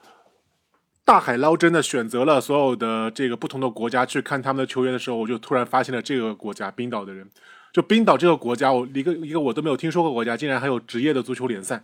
[1.06, 7.30] 大海捞针的选择了所有的这个不同的国家去看他们的球员的时候，我就突然发现了这个国家冰岛的人。
[7.78, 11.84] 就冰岛这个国家，我一个一个我都没有听说过国家，竟然还有职业的足球联赛，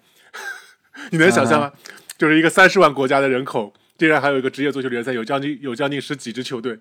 [1.11, 1.71] 你能想象吗？
[2.17, 6.79] 就是一个三十万国家的人口，竟然还有一个职业足球联赛，有将近有将近十几支球队。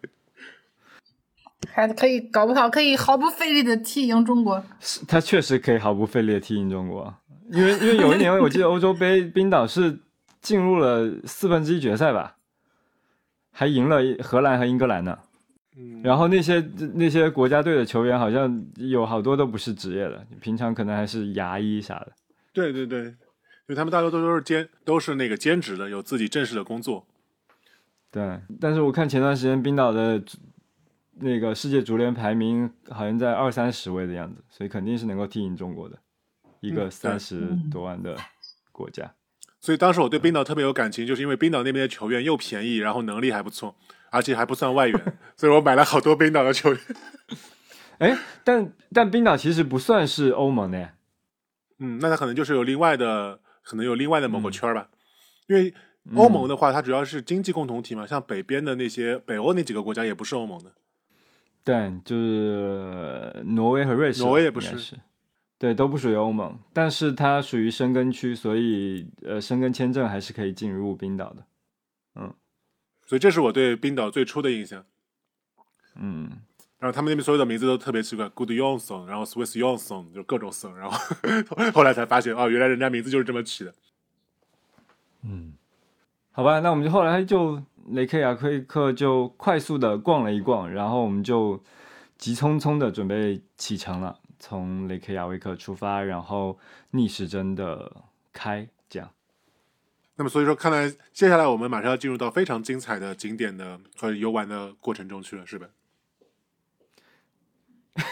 [1.75, 4.65] 还可以搞不好可以毫不费力的踢赢中国。
[4.81, 7.15] 是他确实可以毫不费力的踢赢中国，
[7.51, 9.99] 因为因为有一年我记得欧洲杯冰岛是
[10.41, 12.37] 进入了四分之一决赛吧，
[13.53, 15.19] 还赢了荷兰和英格兰呢。
[15.77, 16.61] 嗯，然后那些
[16.95, 22.13] 那些国家队的球员好像有好多都不是职业的，平常可能还是牙医啥的。
[22.53, 23.15] 对对对，
[23.67, 27.07] 就他们大多都都是兼都是那个兼职的，有自己正式的工作。
[28.11, 30.23] 对，但是我看前段时间冰岛的
[31.15, 35.99] 那个世界足联排名好像在二三十位的样子，所以肯定是能够踢赢中国的
[36.61, 38.17] 一个嗯三十多万的
[38.71, 39.11] 国家。
[39.61, 43.77] 所以当时我对冰岛特别有感情，就是因为冰岛那边的球员又便宜，然后能力还不错，
[44.13, 46.81] 而且还不算外援，所以我买了好多冰岛的球员。
[47.99, 50.95] 哎，但但冰岛其实不算是欧盟的呀。
[51.79, 54.89] 嗯，那他可能就是有另外的，可能有另外的某个嗯圈儿吧。
[55.49, 55.73] 因为
[56.15, 60.73] 欧盟的话，它主要是经济共同体嘛，像北边的那些北欧那几个国家也不是欧盟的。
[61.65, 64.97] 对，就是挪威和瑞士，挪威也不是是，
[65.59, 71.47] 对，都不属于欧盟，但是它属于申根区，所以呃，申根签证还是可以进入冰岛的。
[73.13, 74.87] 所所以这是我对冰岛最初的印象。
[75.97, 76.31] 嗯，
[76.79, 80.99] 然后他们那边所有的名字都特别奇怪，Good Johnson，然后 Swiss Johnson，就各种 son，，然后
[81.75, 83.75] 后来才发现，哦，原来人家名字就是这么起的。
[85.25, 85.53] 嗯
[86.31, 91.63] 好吧，那我们就后来就雷克雅未克就快速的逛了一逛，然后我们就
[92.17, 96.59] 急匆匆的准备启程了，从雷克雅未克出发，然后
[96.93, 97.95] 逆时针的
[98.33, 98.67] 开。
[100.17, 105.67] 那么所以说，看来接下来我们马上要进入到非常精彩的景点的和游玩的过程中去了，是吧？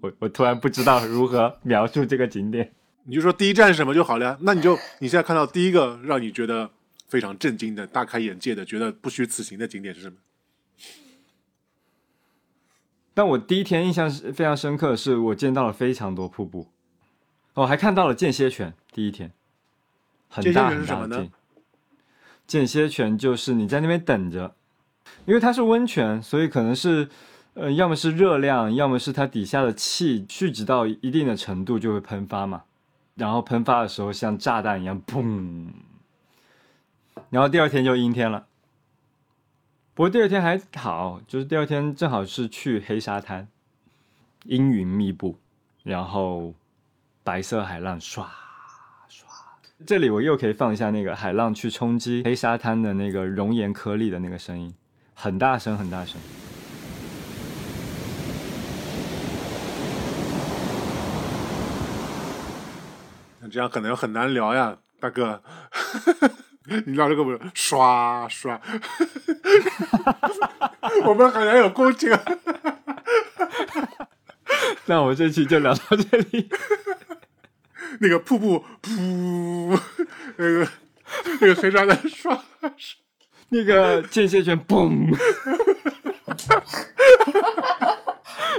[0.00, 2.72] 我我突然不知道如何描述这个景点。
[3.04, 4.38] 你就说第一站是什么就好了呀。
[4.42, 6.70] 那你就你现在看到第一个让你觉得
[7.08, 10.16] 非常震惊的、大开眼界的、觉得不虚此行的景点是什么？
[13.14, 16.68] 但我第一天印象是非常深刻，的是我见到了非常多瀑布，
[17.54, 18.74] 我还看到了间歇泉。
[18.92, 19.32] 第一天，
[20.28, 21.30] 很大很大的间
[22.46, 24.54] 间歇泉就是你在那边等着，
[25.26, 27.08] 因为它是温泉，所以可能是
[27.54, 32.62] 呃，要么是热量，要么是它底下的气蓄积到一定的程度就会喷发嘛，
[33.16, 35.68] 然后喷发的时候像炸弹一样砰，
[37.30, 38.46] 然后第二天就阴天了。
[39.94, 43.48] 不过第二天还好，就是第二天正好是去黑沙滩，
[44.44, 45.36] 阴云密布，
[45.82, 46.54] 然后
[47.24, 48.24] 白色海浪唰
[49.10, 49.26] 唰。
[49.86, 54.74] 这里我又可以放一下那个海浪去冲击黑沙滩的那个熔岩颗粒的那个声音，
[55.14, 56.20] 很大声，很大声。
[63.40, 65.40] 那这样可能很难聊呀，大哥。
[66.84, 68.60] 你聊这个不是刷刷？
[71.06, 72.20] 我们好像有共情啊。
[74.86, 76.50] 那我这期就聊到这里。
[78.00, 79.78] 那个瀑布噗，
[80.36, 80.68] 那个
[81.40, 82.38] 那个黑沙滩刷。
[83.50, 85.16] 那个间歇泉嘣。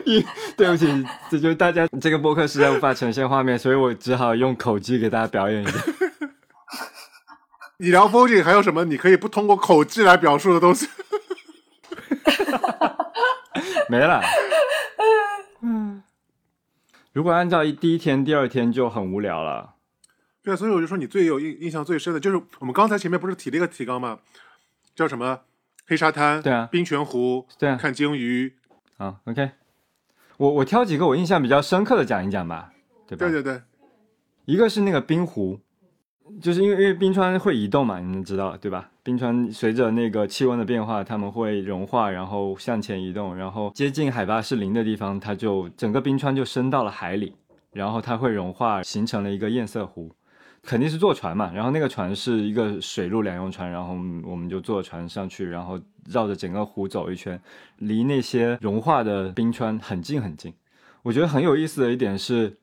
[0.06, 0.26] 一，
[0.58, 0.88] 对不起，
[1.30, 5.74] 这就是大家这个播客实在无法呈现画面，所以我只好用口技给大家表演一下。
[7.78, 10.88] 你聊风景还有什么你可以不通过口技来表述的东西？
[13.88, 14.22] 没了。
[15.62, 16.02] 嗯，
[17.12, 19.76] 如果按照一第一天、第二天就很无聊了。
[20.42, 24.20] 对啊，所以我就说你最有印印象最深的就是我们刚才前面不是提了一个提纲吗？
[24.96, 25.42] 叫什么？
[25.88, 28.54] 黑沙滩，对啊冰泉湖，对啊看鲸鱼，
[28.98, 29.50] 啊，OK，
[30.38, 32.72] 我我挑几个我印象比较深刻的讲一讲吧，
[33.08, 33.28] 对吧？
[33.28, 33.62] 对对对，
[34.46, 35.60] 一个是那个冰湖，
[36.40, 38.92] 就是因为因为冰川会移动嘛，你们知道对吧？
[39.10, 47.34] 冰川随着那个气温的变化，它们会融化，然后向前移动，然后接近海拔是零的地方，它就整个冰川就升到了海里，
[47.72, 50.12] 然后它会融化，形成了一个堰塞湖。
[50.62, 53.94] 肯定是坐船嘛，然后那个船是一个水陆两用船，然后
[54.30, 57.42] 我们就坐船上去，然后绕着整个湖走一圈，
[57.78, 60.54] 离那些融化的冰川很近很近。
[61.02, 62.58] 我觉得很有意思的一点是，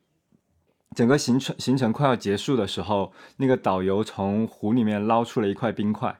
[0.95, 6.17] 整个行程行程快要结束的时候，那个导游从湖里面捞出了一块冰块，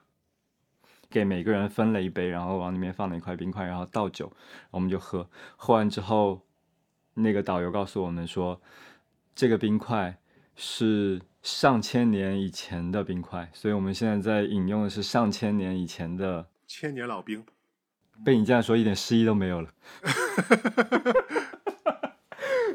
[1.09, 4.31] 给每个人分了一杯，然后往里面放了一块冰块，然后倒酒，
[4.71, 5.29] 我们就喝。
[5.55, 6.41] 喝完之后，
[7.13, 8.61] 那个导游告诉我们说，
[9.35, 10.17] 这个冰块
[10.55, 16.47] 是上千年以前的冰块，所以我们现在在饮用的是上千年以前的。
[16.67, 17.43] 千年老兵。
[18.25, 19.69] 被你这样说，一点诗意都没有了。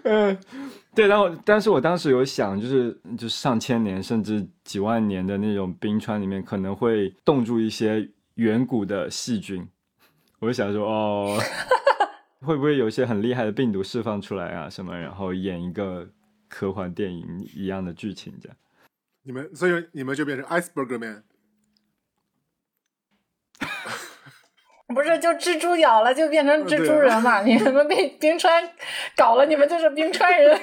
[0.04, 0.38] 嗯，
[0.94, 8.08] 对，然后但是我当时有想，就是就是上千年甚至几万年的那种冰川里面，可能会冻住一些
[8.42, 9.66] 远古的细菌。
[10.40, 11.38] 我就想说，哦，
[12.44, 16.08] 会不会有一些很厉害的病毒释放出来啊什么，然后演一个
[16.48, 18.56] 科幻电影一样的剧情这样。
[19.22, 21.22] 你们，所以你们就变成 iceberg man。
[24.92, 27.40] 不是就蜘蛛咬了就变成蜘蛛人嘛？
[27.42, 28.68] 你们被冰川
[29.16, 30.60] 搞了，你们就是冰川人，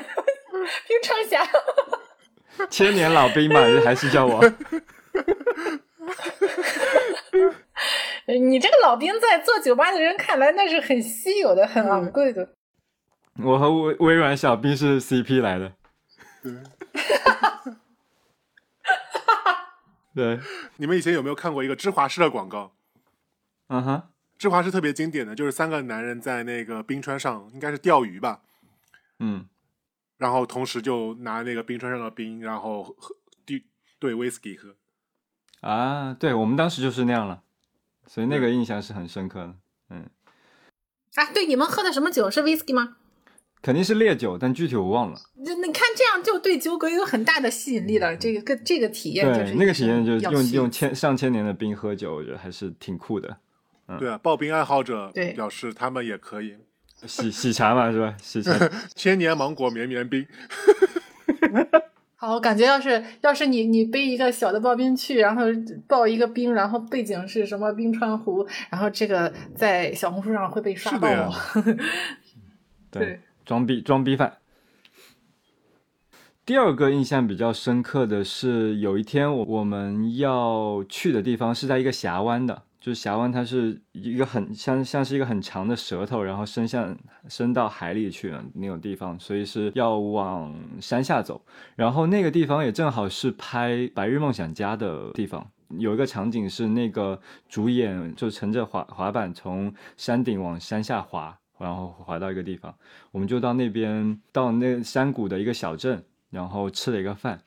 [0.88, 1.42] 冰川侠。
[2.70, 4.44] 千年老兵嘛，还是叫我。
[8.28, 12.56] 你这个老兵在做酒吧的人看来，那是很稀有的、很昂贵的。
[13.44, 15.74] 我和微微软小兵是 CP 来的。
[20.16, 20.40] 对，
[20.78, 22.74] 你们以前有没有看过一个芝华士的广告？
[23.68, 24.04] 嗯哼，
[24.38, 28.42] 芝华士特别经典的就是三个男人在那个冰川上，应该是钓鱼吧，
[29.20, 29.48] 嗯，
[30.18, 33.64] 然后同时就拿那个冰川上的冰，然后喝兑
[34.00, 34.76] 兑 whisky 喝。
[35.62, 37.44] 啊，对我们当时就是那样了，
[38.10, 39.54] 所以那个印象是很深刻的。
[39.92, 40.10] 嗯，
[41.14, 42.30] 啊，对，你们喝的什么酒？
[42.32, 42.96] 是 whisky 吗？
[43.62, 45.20] 肯定是烈酒，但具体我忘了。
[45.36, 48.18] 那你看这样就对酒鬼有很大的吸引力了。
[48.18, 53.38] 这个这个体验就是，那个体验就是用用千上千年的冰喝酒，我觉得还是挺酷的。
[53.86, 56.56] 嗯对啊，刨冰爱好者表示他们也可以。
[57.06, 58.18] 喜喜茶嘛，是吧？
[58.22, 58.52] 喜茶。
[58.96, 60.26] 千年芒果绵绵冰，
[62.22, 65.44] 好，我感觉要是要是你你背一个小的刨冰去，然后
[65.88, 71.08] 刨一个冰，然后背景是什么冰川湖，然后这个在小红书上会被刷爆
[72.92, 74.34] 对，装逼装逼犯。
[76.46, 91.42] 第二个印象比较深刻的是，有一天我我们要去的地方是在一个峡湾的，就是峡湾它是一个很像像是一个很长的舌头，然后伸向伸到海里去的那种地方，所以是要往山下走。
[91.76, 95.46] 然后那个地方也正好是拍《白日梦想家》的地方。
[95.78, 102.74] 有一个场景是那个主演就乘着滑滑板从山顶往山下滑，然后滑到一个地方，
[103.12, 107.40] 我们就到那边到那山谷的一个小镇，然后吃了一个饭。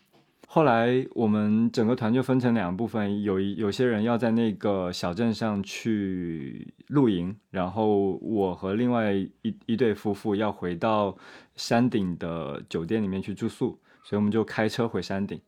[0.55, 11.16] 后来我们整个团就分成两部分，有一有些人要在那个小镇上去露营，然后我和另外一一对夫妇要回到
[11.57, 15.40] 山顶的酒店里面去住宿，所以我们就开车回山顶。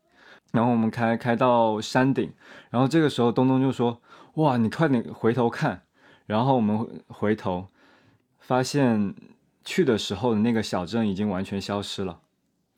[0.52, 2.32] 然后我们开开到山顶，
[2.70, 4.00] 然后这个时候东东就说
[4.36, 5.82] ：“哇，你快点回头看。”
[6.24, 6.78] 然后我们
[7.08, 7.66] 回头
[8.38, 9.14] 发现
[9.66, 12.20] 去的时候的那个小镇已经完全消失了，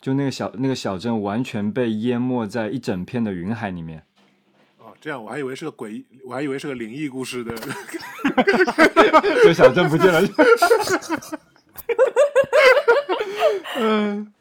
[0.00, 4.04] 就那个小那个小镇完全被淹没在一整片的云海里面。
[4.78, 7.54] 哦，这样我还以为是个诡异，我还以为是个灵异故事的。
[9.42, 10.20] 这小镇不见了。
[13.78, 14.32] 嗯，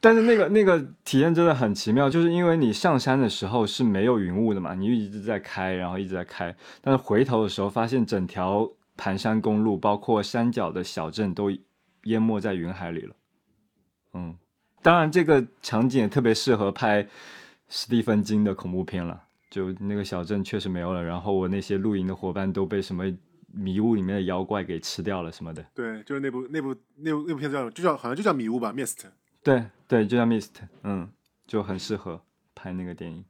[0.00, 11.50] 但是那个那个体验真的很奇妙，就是因为你上山的时候是没有云雾的嘛，你一直在开，然后一直在开，但是回头的时候发现整条盘山公路，包括山脚的小镇都
[12.04, 13.16] 淹没在云海里了。
[14.12, 14.36] 嗯，
[14.84, 17.08] 当然这个场景也特别适合拍
[17.70, 19.18] 史蒂芬金的恐怖片了。
[19.48, 23.04] 就那个小镇确实没有了，然后我那些露营的伙伴都被什么
[23.50, 25.64] 迷雾里面的妖怪给吃掉了什么的。
[25.72, 29.04] 对，就是那部那部那部那部片子叫就叫好像就叫迷雾吧，Mist。
[29.42, 30.50] 对对，就叫 Mist，
[30.82, 31.08] 嗯，
[31.46, 32.20] 就很适合
[32.54, 33.24] 拍那个电影。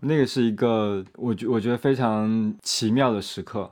[0.00, 3.70] 那个是一个我觉我觉得非常奇妙的时刻。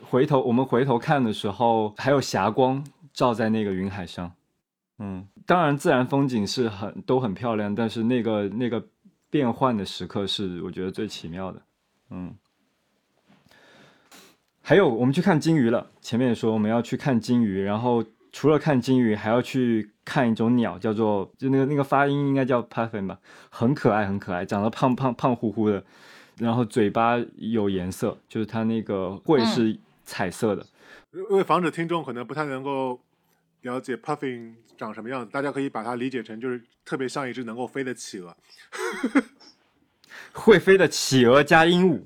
[0.00, 4.32] 回头我们回头看的时候，还有霞光照在那个云海上。
[4.98, 8.84] 嗯，当然自然风景是很都很漂亮，但是那个那个
[9.30, 11.62] 变换的时刻是我觉得最奇妙的。
[12.10, 12.34] 嗯，
[14.60, 23.18] 还有我们去看金鱼了，前面也说我们要去看金鱼，然后除了看金鱼，还要去看一种鸟，叫做就那个那个发音应该叫 puffin 吧，
[23.50, 25.82] 很可爱很可爱，长得胖胖胖乎乎的，
[26.38, 30.64] 然后嘴巴有颜色，就是它那个喙是彩色的。
[31.12, 32.98] 因为防止听众可能不太能够
[33.62, 38.36] 了解 puffin 长什么样子，大家可以把它理解成就是特别像一只能够飞的企鹅。
[40.32, 42.00] 会飞的企鹅加鹦鹉，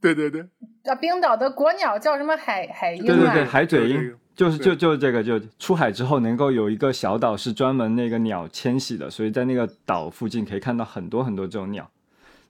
[0.00, 0.42] 对对对，
[0.84, 3.06] 啊，冰岛的国鸟叫什么海海鹰啊？
[3.06, 11.88] 对对对，海嘴鹰就是就就是这个，就出海之后能够有一个小岛是专门那个鸟迁徙的，所以在那个岛附近可以看到很多很多这种鸟，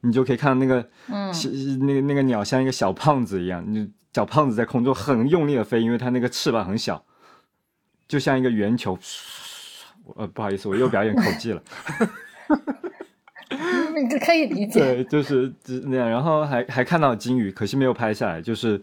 [0.01, 1.33] 你就可以看到那个嗯
[1.87, 7.05] 那个那个鸟像一个小胖子一样，你小胖子在空中很用力的飞，因为它那个翅膀很小，
[8.13, 8.99] 就像一个圆球。
[10.17, 11.63] 呃，不好意思，我又表演口技了。
[13.97, 14.81] 你这可以理解。
[14.81, 18.83] 对，就是就是那样，然后还还看到金鱼，可惜没有拍下来，就是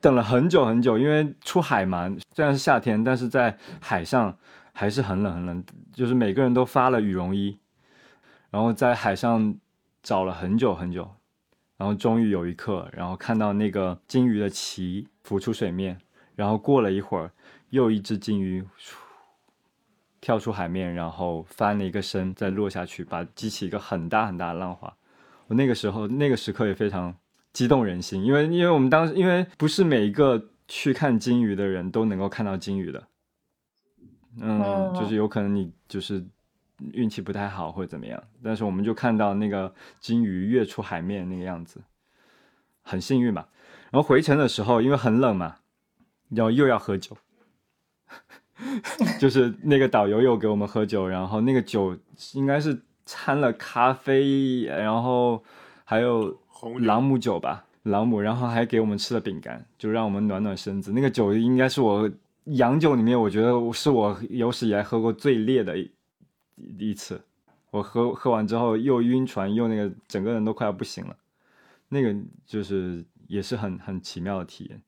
[0.00, 4.36] 等了很久很久，因为出海嘛，虽然是夏天，但是在海上
[4.72, 7.56] 还是很冷很冷，就是每个人都发了羽绒衣，
[8.50, 9.54] 然后在海上
[10.02, 11.08] 找了很久很久，
[11.76, 15.96] 然后终于有一刻，然后看到那个金鱼的鳍浮出水面，
[16.34, 17.30] 然后过了一会儿，
[17.70, 18.64] 又一只金鱼
[20.20, 24.92] 跳出海面，然后翻了一个身，再落下去，把激起一个很大很大的浪花。
[25.46, 27.14] 我那个时候那个时刻也非常
[27.52, 33.08] 激动人心，因为因为我们当时因为不是每一个去看金鱼的人都能够看到金鱼的，
[34.40, 36.24] 嗯，哦就是有可能你就是
[36.92, 41.80] 运气不太好或者怎么样，但是我们就看到那个金鱼跃出海面那个样子，
[42.82, 43.46] 很幸运嘛。
[43.90, 45.56] 然后回程的时候，因为很冷嘛，
[46.28, 47.16] 然后又要喝酒，
[49.20, 51.96] 就是那个导游又给我们喝酒，然后那个酒
[52.34, 55.42] 应该是掺了咖啡，然后
[55.84, 60.92] 还有红朗姆酒吧，朗姆，然后还给我们吃了饼干，就让我们暖暖身子。
[60.92, 62.10] 那个酒应该是我
[62.44, 65.90] 洋酒里面，我觉得是我有史以来喝过最烈的一
[66.78, 67.20] 一次。
[67.70, 71.14] 我喝喝完之后又晕船，又那个整个人都快要不行了。
[71.88, 72.14] 那个
[72.46, 74.82] 就是也是很很奇妙的体验。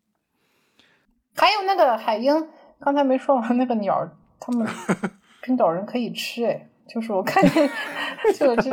[1.36, 2.34] 还有那个海鹰，
[2.80, 4.08] 刚才没说完 那个鸟
[4.38, 4.66] 他们
[5.42, 7.68] 冰岛人可以吃哎，就是我看见
[8.36, 8.70] 就这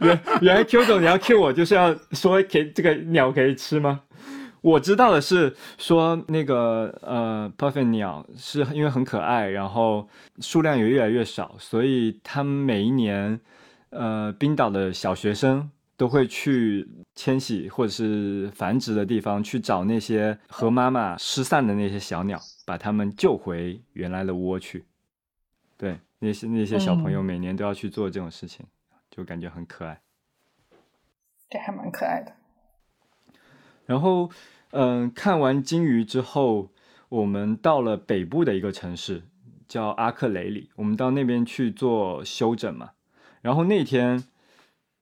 [0.00, 4.00] 原原来 Q 总你要 Q 我就是要说给这个鸟可以吃吗？
[4.62, 10.06] 我知道的是说那个呃 puffin 鸟是因为很可爱，然后
[10.40, 13.40] 数量也越来越少，所以他们每一年
[13.88, 22.38] 呃冰岛的小学生都会去迁徙或者是繁殖的地方去找那些和妈妈失散的那些小鸟，
[22.70, 24.86] 把他们救回原来的窝去。
[25.76, 28.64] 对，那些那些小朋友嗯每年都要去做这种事情，
[29.10, 30.00] 就感觉很可爱。
[31.48, 32.32] 这还蛮可爱的。
[33.86, 34.30] 然后，
[34.70, 36.70] 嗯、看完鲸鱼之后，
[37.08, 39.24] 我们到了北部的一个城市，
[39.66, 40.70] 叫阿克雷里。
[40.76, 42.92] 我们到那边去做休整嘛。
[43.42, 44.22] 然后那天，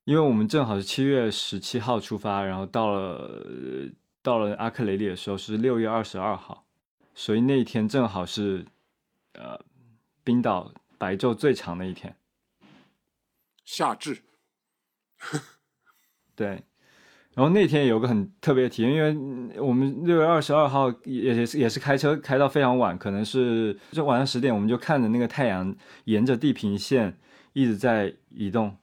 [0.05, 3.01] 因为我们正好是七月十七号出发，然后到了、
[3.45, 3.91] 呃
[4.21, 6.67] 到了阿克雷里的时候是六月二十二号，
[7.19, 8.65] 所以那一天正好是
[9.33, 9.59] 呃
[10.23, 12.15] 冰岛白昼最长的一天。
[13.65, 14.23] 夏至，
[16.37, 16.63] 对，
[17.35, 27.19] 然后那天有个很特别的体验，因为嗯我们六月二十二号也也是也是开车开到非常晚，可能是就晚上十点，我们就看着那个太阳沿着地平线
[27.53, 28.77] 一直在移动，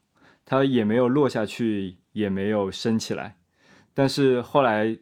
[0.44, 3.38] 它也没有落下去，也没有升起来。
[3.94, 4.98] 但是后来，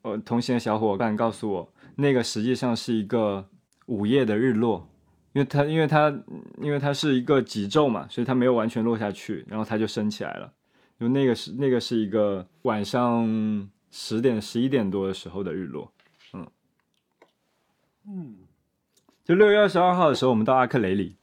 [0.00, 3.48] 呃，同行的小伙伴告诉我，那个实际上是一个
[3.86, 4.88] 午夜的日落，
[5.32, 6.16] 因为它因为它
[6.60, 10.52] 因为它是一个极昼嘛，所以它没有完全落下去，然后它就升起来了。
[11.00, 15.92] 就那个是那个是一个晚上十点十一点多的时候的日落，
[16.34, 16.46] 嗯。
[18.06, 18.36] 嗯，
[19.24, 21.16] 就六月二十二号的时候，我们到阿克雷里，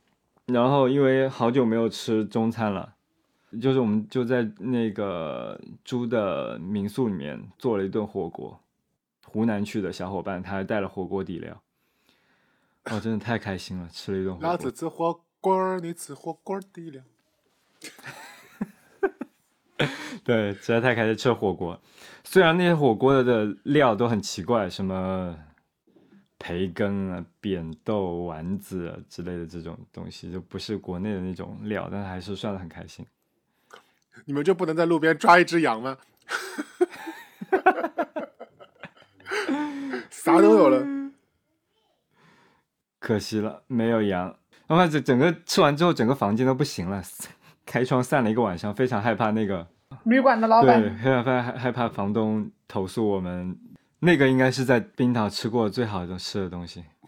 [0.47, 2.93] 然后因为好久没有吃中餐了，
[3.61, 8.59] 就是我们就在那个猪的民宿里面做了一顿火锅，
[9.35, 11.61] 湖南去的小伙伴他还带了火锅底料，
[12.85, 14.71] 哦，真的太开心了，吃了一顿火锅老子。
[14.71, 17.03] 吃火锅儿，你吃火锅底料。
[20.23, 21.77] 对，实在太开心吃火锅。
[22.23, 25.37] 虽然那些火锅的料都很奇怪，什么
[26.39, 33.05] 培根啊、扁豆、丸子啊之类的这种东西，就不是国内的那种料，但是还是算的很开心。
[34.23, 35.97] 你们就不能在路边抓一只羊吗？
[40.09, 40.85] 啥都有了，
[42.99, 44.35] 可惜了，没有羊。
[44.67, 47.01] 然后这整个吃完之后，整个房间都不行了，
[47.65, 49.67] 开窗散了一个晚上，非常害怕那个
[50.05, 53.57] 旅馆的老对，板，害怕害害怕房东投诉我们。
[53.99, 56.83] 那个应该是在冰岛吃过最好的吃的东西。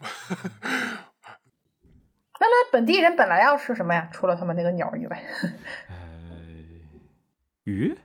[2.40, 4.08] 那那本地人本来要吃什么呀？
[4.12, 5.22] 除了他们那个鸟以外，
[5.88, 5.94] 呃
[7.64, 7.96] 鱼、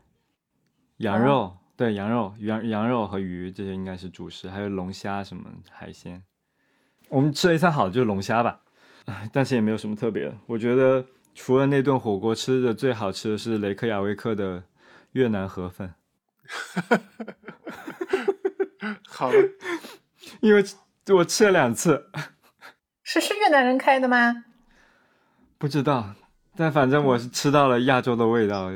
[0.97, 6.23] 羊哦肉，对，羊肉、羊羊肉和鱼这些应该是主食，还有龙虾什么海鲜。
[7.09, 8.61] 我们吃了一餐好的就是龙虾吧，
[9.03, 10.37] 唉 但是也没有什么特别的。
[10.45, 11.05] 我觉得
[11.35, 14.63] 除了那顿火锅，吃的最好吃的是雷克雅未克的
[15.11, 15.93] 越南河粉，
[19.05, 19.35] 好了，
[20.39, 20.63] 因为
[21.13, 22.09] 我吃了两次，
[23.03, 24.45] 是是越南人开的吗？
[25.59, 26.15] 不知道，
[26.55, 28.69] 但反正我是吃到了亚洲的味道。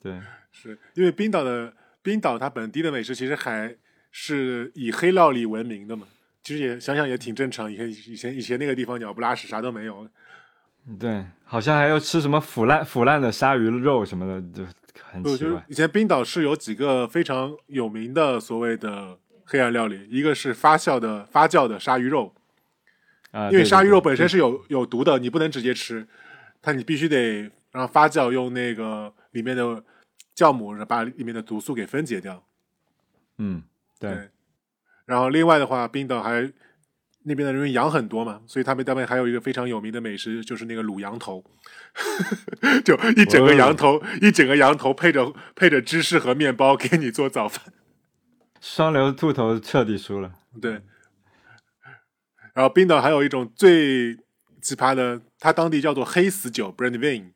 [0.00, 1.72] 对，是因为冰岛的
[2.02, 3.76] 冰岛它本地的美食其实还
[4.10, 6.06] 是以黑料理闻名的嘛。
[6.42, 10.08] 其实也想想也挺正常，以前以前以前那个地方鸟不拉屎，啥都没有。
[10.98, 14.64] 对，好像还要吃什么腐烂腐烂的鲨鱼肉什么的，就
[15.02, 15.50] 很不，奇怪。
[15.50, 22.34] 就是以前冰岛是有几个非常有名的所谓的黑暗料理，一个是发酵的发酵的鲨鱼肉，
[23.32, 26.08] 啊，因为鲨鱼肉本身是有有毒的，你不能直接吃，
[26.62, 29.84] 它你必须得让发酵，用那个里面的
[30.38, 32.46] 酵母把里面的毒素给分解掉。
[33.38, 33.64] 嗯，
[33.98, 34.28] 对，对，
[35.04, 36.52] 然后另外的话，冰岛还
[37.24, 41.44] 那边的人羊很多嘛，所以他们那边还有一个非常有名的美食，就是那个卤羊头，
[42.86, 47.72] 就一整个羊头，一整个羊头配着配着芝士和面包给你做早饭。
[48.60, 50.34] 双流兔头彻底输了。
[50.62, 50.82] 对，
[52.54, 54.14] 然后冰岛还有一种最
[54.62, 57.32] 奇葩的，它当地叫做黑死酒 （Brandywine），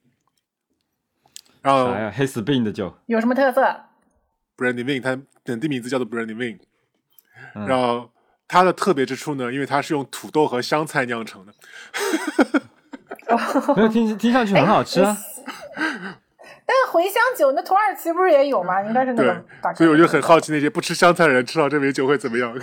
[1.63, 2.13] 然后啥呀？
[2.15, 2.93] 黑死病的酒。
[3.07, 3.63] 有什么特色
[4.57, 6.59] ？Brandywine 它本地名字叫做 Brandywine，、
[7.55, 8.11] 嗯然后
[8.47, 11.53] 它的特别之处呢，因为它是用土豆和香菜酿成的，
[13.75, 15.17] 没有听听上去很好吃啊。
[16.65, 18.83] 但茴香酒那土耳其不是也有吗？
[18.83, 19.77] 应该是那对个大概。
[19.77, 22.55] 所以我就很好奇那些不吃香菜的人吃到这杯酒会怎么样。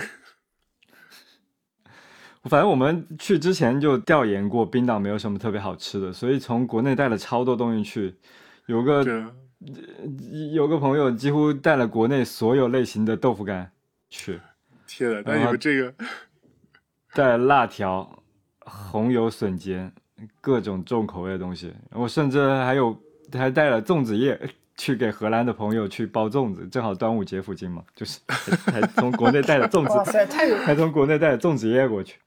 [2.44, 8.16] 反正我们去之前就调研过，冰岛没有什么特别好吃的，所以从国内带了超多东西去。
[8.70, 9.26] 有个这
[10.52, 13.68] 有个朋友几乎带了国内所有类型的豆腐干
[14.08, 14.38] 去，
[14.86, 15.92] 天呐，那你们这个
[17.12, 18.22] 带了辣条、
[18.60, 19.92] 红油笋尖，
[20.40, 21.74] 各种重口味的东西。
[21.90, 22.96] 我甚至还有
[23.32, 24.40] 还带了粽子叶
[24.76, 32.20] 去给荷兰的朋友去包粽子，正好端午节附近嘛，就是还还从国内带了粽子，哇塞，太还从国内带了粽子叶过去。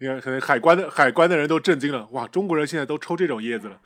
[0.00, 3.78] 你看，可能海关的海关的人都震惊了，哇，中国人现在都抽这种叶子了。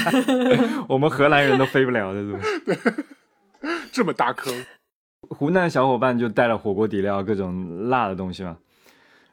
[0.88, 2.38] 我们荷兰人都飞不了的，是吧？
[3.92, 4.52] 这么大坑，
[5.30, 8.56] 湖南小伙伴就带了火锅底料，各种辣的东西嘛。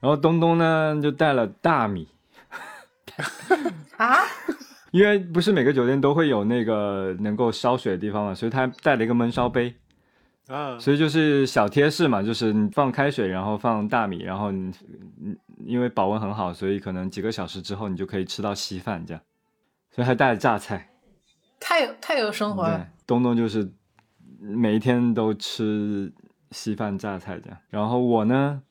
[0.02, 2.08] 然后东东呢就带了大米，
[3.98, 4.18] 啊！
[4.92, 9.74] 因为不是每个酒店都会有那个能够烧水的地方嘛，所以他带了一个焖烧杯，
[10.48, 14.72] 啊，所以就是小贴士嘛，就是你放开水，然后放大米，然后你
[15.18, 15.36] 你
[15.66, 19.22] 因为保温很好，所以可能几个小时之后你就可以吃到稀饭这样。
[19.96, 20.90] 所以还带了榨菜，
[21.58, 23.72] 太有太有生活对了。，东东就是
[24.42, 26.12] 每一天都吃
[26.52, 27.58] 稀饭榨菜这样。
[27.70, 28.62] 然后我呢，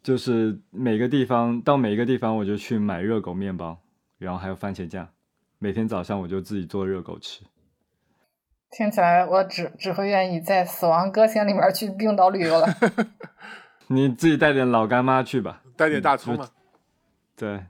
[0.00, 3.80] 就是每个地方到每一个地方我就去买热狗面包，
[4.16, 5.08] 然后还有番茄酱，
[5.58, 7.42] 每天早上我就自己做热狗吃。
[8.70, 12.68] 听起来我只只会愿意在《死亡搁浅》里面去冰岛旅游了。
[13.88, 15.64] 你自己带点老干妈去吧。
[15.76, 16.48] 带点大葱嘛。
[17.36, 17.64] 对，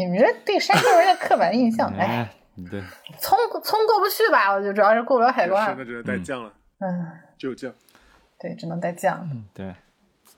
[0.00, 2.34] 你们这对山东人的刻板印象，哎，哎，
[2.70, 2.82] 对，
[3.18, 4.50] 葱葱过不去吧？
[4.50, 5.84] 我就主要是过不了海是，关那。
[5.84, 7.70] 只能带酱了，嗯，只有酱。
[8.38, 9.28] 对，只能带酱。
[9.52, 9.74] 对，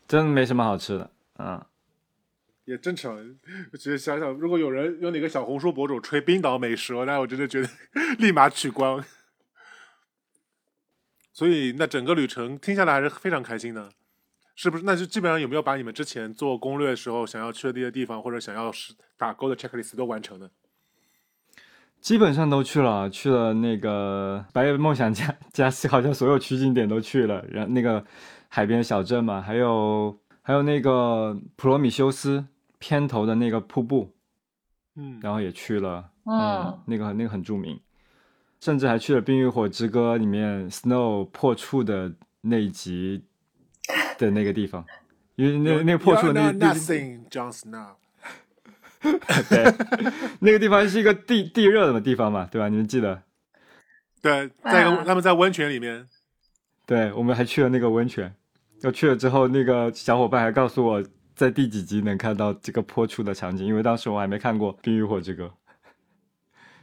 [0.09, 1.09] 真没什么好吃的。
[1.39, 1.65] 嗯，
[2.65, 3.17] 也正常，
[3.73, 7.69] 我觉得想想，如果有人有哪个小红书博主吹冰岛美食，那我真的觉得
[8.19, 9.05] 立马取关。
[11.33, 13.93] 所以，那整个旅程听下来还是非常开心的，
[14.55, 14.85] 是不是？
[14.85, 20.51] 那就基本上有没有把你们之前做攻略的时候想要去的那些地方，或者想要是打勾的 checklist 都完成呢？
[22.01, 28.05] 基本上都去了，去了那个白夜梦想家加西，好像所有取景点都去了，然后那个
[28.49, 32.45] 海边小镇嘛，还有还有那个普罗米修斯
[32.81, 34.13] 片头的那个瀑布，
[34.97, 37.79] 嗯，然后也去了，嗯那个那个很著名，
[38.59, 43.23] 甚至还去了《冰与火之歌》里面 Snow 破处的那一集
[44.27, 44.85] 的那个地方，
[45.37, 47.95] 因为那那个破处的那 You're 个 Jon Snow。
[49.51, 49.75] 对，
[50.39, 52.69] 那个地方是一个地地热的地方嘛，对吧？
[52.69, 53.23] 你们记得？
[54.21, 56.07] 对，在他们在温泉里面，
[56.87, 58.33] 对，我们还去了那个温泉。
[58.83, 61.05] 要去了之后，那个小伙伴还告诉我
[61.35, 65.47] 在第几集能看到这个破处的场景，因为当时我还没看过《冰与火之歌》，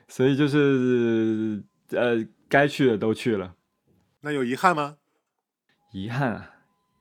[0.09, 3.55] 所以就是呃，该去的都去了。
[4.19, 4.97] 那有遗憾吗？
[5.93, 6.51] 遗憾啊，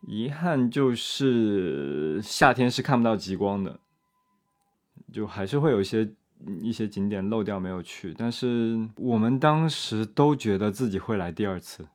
[0.06, 3.80] 遗憾就是夏天是看不到极光的，
[5.12, 6.08] 就还是会有一些
[6.62, 8.14] 一些景点漏掉没有去。
[8.16, 11.88] 但是我们当时都觉得自己会来第二次，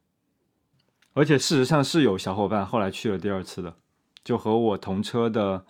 [1.14, 3.76] 而且事实上是有小伙伴后来去了第二次的，
[4.24, 5.66] 就和我同车的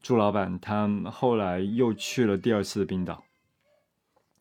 [0.00, 3.24] 朱老板，他后来又去了第二次的冰岛。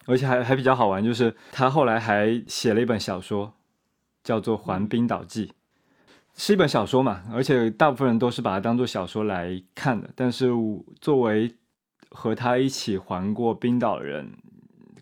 [0.06, 3.54] 而且还还比较好玩，就是他后来还写了一本小说，
[4.24, 5.48] 叫做《环冰岛记》。
[6.38, 10.08] 是一本小说嘛，而且大部分人都是把它当做小说来看的。
[10.16, 10.52] 但是
[11.02, 11.52] 作为
[12.12, 14.32] 和他一起环过冰岛人，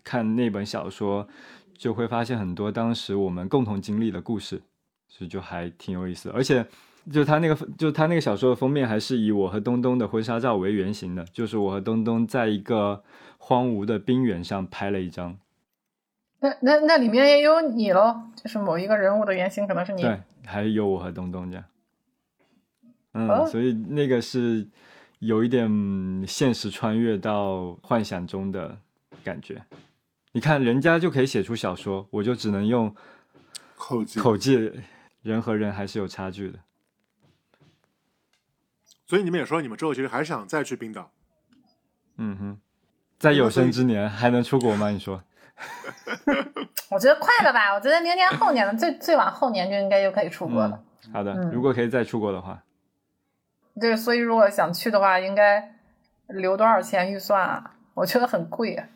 [0.02, 1.28] 看那本小说，
[1.76, 4.62] 就会发现很多当时我们共同经历的故事，
[5.08, 6.34] 所以就还挺有意思的。
[6.34, 6.66] 而且，
[7.12, 13.04] 就他那个，就他那个小说的封面，还是以我和东东的婚纱照为原型的，就是我和东东在一个
[13.36, 15.36] 荒芜的冰原上拍了一张。
[16.40, 20.02] 那那那里面也有你喽，就是某一个人物的原型可能是你。
[20.02, 21.64] 对，还有我和东东这样。
[23.12, 24.68] 嗯，哦所以那个是
[25.20, 25.66] 有一点
[26.28, 28.78] 现实穿越到幻想中的
[29.24, 29.64] 感觉。
[30.32, 32.94] 你看，人家就可以写出小说，我就只能用
[33.74, 34.70] 口技口技，
[35.22, 36.58] 人和人还是有差距的。
[39.06, 41.10] 所以你们也说你们之后其实还想再去冰岛。
[42.18, 42.60] 嗯哼，
[43.18, 44.90] 在有生之年还能出国吗？
[44.90, 45.22] 你说？
[46.90, 47.72] 我觉得快了吧？
[47.74, 50.80] 我觉得明年后年的最最晚后年就应该就可以出国了。
[51.12, 52.62] 好的，嗯如果可以再出国的话，
[53.80, 55.74] 对，所以如果想去的话，应该
[56.28, 57.74] 留多少钱预算啊？
[57.94, 58.88] 我觉得很贵啊。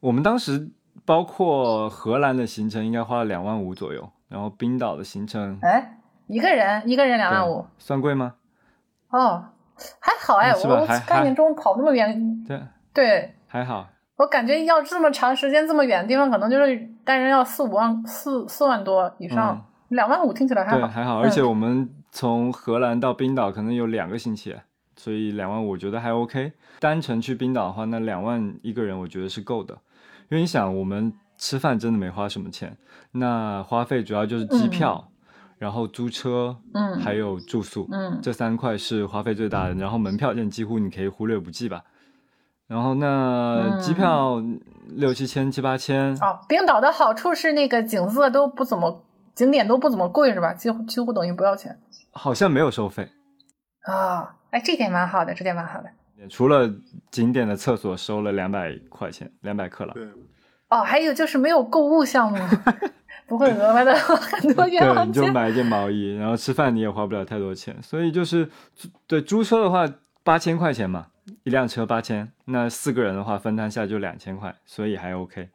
[0.00, 0.70] 我们当时
[1.04, 8.34] 包括荷兰的行程应该花了两万五左右，然后冰岛的行程哎，一个人一个人两万五，算贵吗？
[9.08, 9.46] 哦，
[10.00, 12.62] 还好哎，我我是吧还概念中跑那么远，对，
[12.92, 13.88] 对还好。
[14.16, 20.88] 我感觉要这么长时间这么远的地方，可能就是单人要四五万四四万多以上，两、万五听起来还好对，好。
[20.88, 24.56] 还好，嗯而且我们从荷兰到冰岛可能有两个星期，
[24.96, 26.52] 所以两万五我觉得还 OK。
[26.78, 29.74] 单程去冰岛的话，那两万一个人我觉得是够的，
[30.30, 32.74] 因为你想，我们吃饭真的没花什么钱，
[33.12, 35.08] 那花费主要就是机票，
[35.58, 39.74] 然后租车，嗯还有住宿，嗯这三块是花费最大的。
[39.74, 41.84] 然后门票这几乎你可以忽略不计吧。
[42.68, 43.06] 然后那
[43.62, 44.42] 嗯机票
[44.88, 49.04] 六七千七八千，哦，冰岛的好处是那个景色都不怎么，
[49.34, 50.52] 景点都不怎么贵是吧？
[50.52, 51.78] 几乎几乎等于不要钱
[52.12, 53.10] 好像没有收费，
[53.82, 55.90] 啊、哎，这点蛮好的，这点蛮好的。
[56.30, 56.68] 除了
[57.10, 59.92] 景点的厕所收了两百块钱，两百克朗。
[59.94, 60.04] 对，
[60.70, 62.38] 哦，还有就是没有购物项目，
[63.28, 65.12] 不会额外的花很多冤对，枉钱。
[65.12, 69.86] 对你就买一件毛衣，然后吃饭你也花不了太多钱，所以就是租对租车的话
[70.26, 71.06] 八千块钱嘛，
[71.44, 75.48] 一辆车八千，那四个人的话分摊下来就两千块，所以还 OK。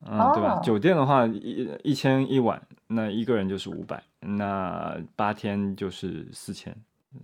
[0.00, 0.56] 嗯，对吧？
[0.56, 6.76] 哦酒店的话一一千一晚，那一个人就是五百，那八天就是四千，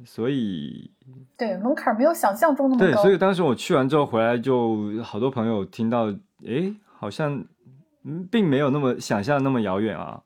[0.04, 0.88] 所以
[1.36, 3.02] 对，门槛没有想象中那么对，高。
[3.02, 6.12] 所以当时我去完之后回来，就好多朋友听到，
[6.44, 7.44] 诶，好像
[8.04, 10.22] 嗯，并没有那么想象那么遥远啊，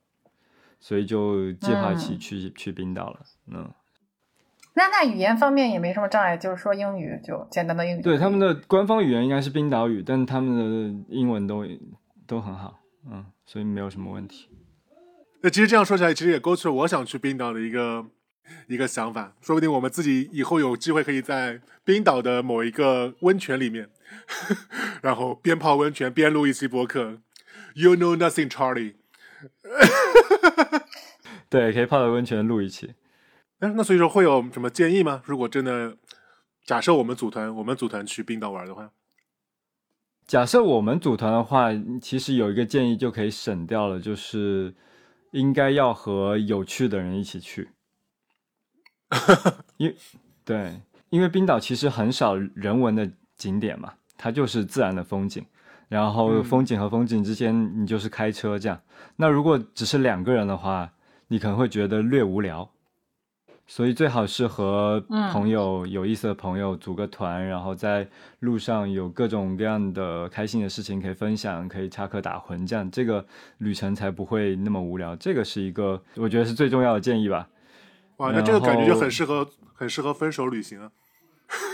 [0.81, 3.21] 所以就计划起嗯去、去冰岛了。
[3.47, 3.71] 嗯，
[4.79, 8.01] 那那语言方面也没什么障碍，就是说英语就简单的英语。
[8.01, 11.67] 对，他们的官方语言应该是冰岛语，但他们的英文都
[12.29, 12.79] 都很好，
[13.11, 14.49] 嗯，所以没有什么问题。
[15.41, 18.07] 那其实这样说起来，其实也勾起了我想去冰岛的一个
[18.69, 19.35] 一个想法。
[19.41, 23.89] 说不定我们自己以后有机会可以在冰岛的某一个温泉里面，
[25.03, 27.19] 然后边泡温泉边录一期播客。
[27.75, 28.95] You know nothing, Charlie。
[31.51, 32.95] 对，可以泡在温泉录一期。
[33.61, 35.23] 哎，那所以说会有什么建议吗？
[35.25, 35.97] 如果真的
[36.65, 38.91] 假设我们组团，我们组团去冰岛玩的话，
[40.27, 44.75] 假设我们组团的话，其实有一个建议就可以省掉了，就是
[45.33, 47.71] 应该要和有趣的人一起去。
[49.79, 49.95] 因
[50.45, 55.45] 对，因为冰岛其实很少人文的景点嘛，它就是自然的风景，
[55.89, 58.81] 然后嗯风景和风景之间你就是开车这样。
[59.17, 60.93] 那如果只是两个人的话，
[61.29, 62.71] 你可能会觉得略无聊，
[63.71, 68.09] 所以最好是和嗯朋友、有意思的朋友组个团，然后在
[68.41, 73.25] 路上有各种各样的开心的事情可以分享，可以插科打诨，这样这个
[73.59, 75.15] 旅程才不会那么无聊。
[75.15, 77.47] 这个是一个我觉得是最重要的建议吧。
[78.17, 80.91] 哇，那这个感觉就很适合很适合分手旅行啊。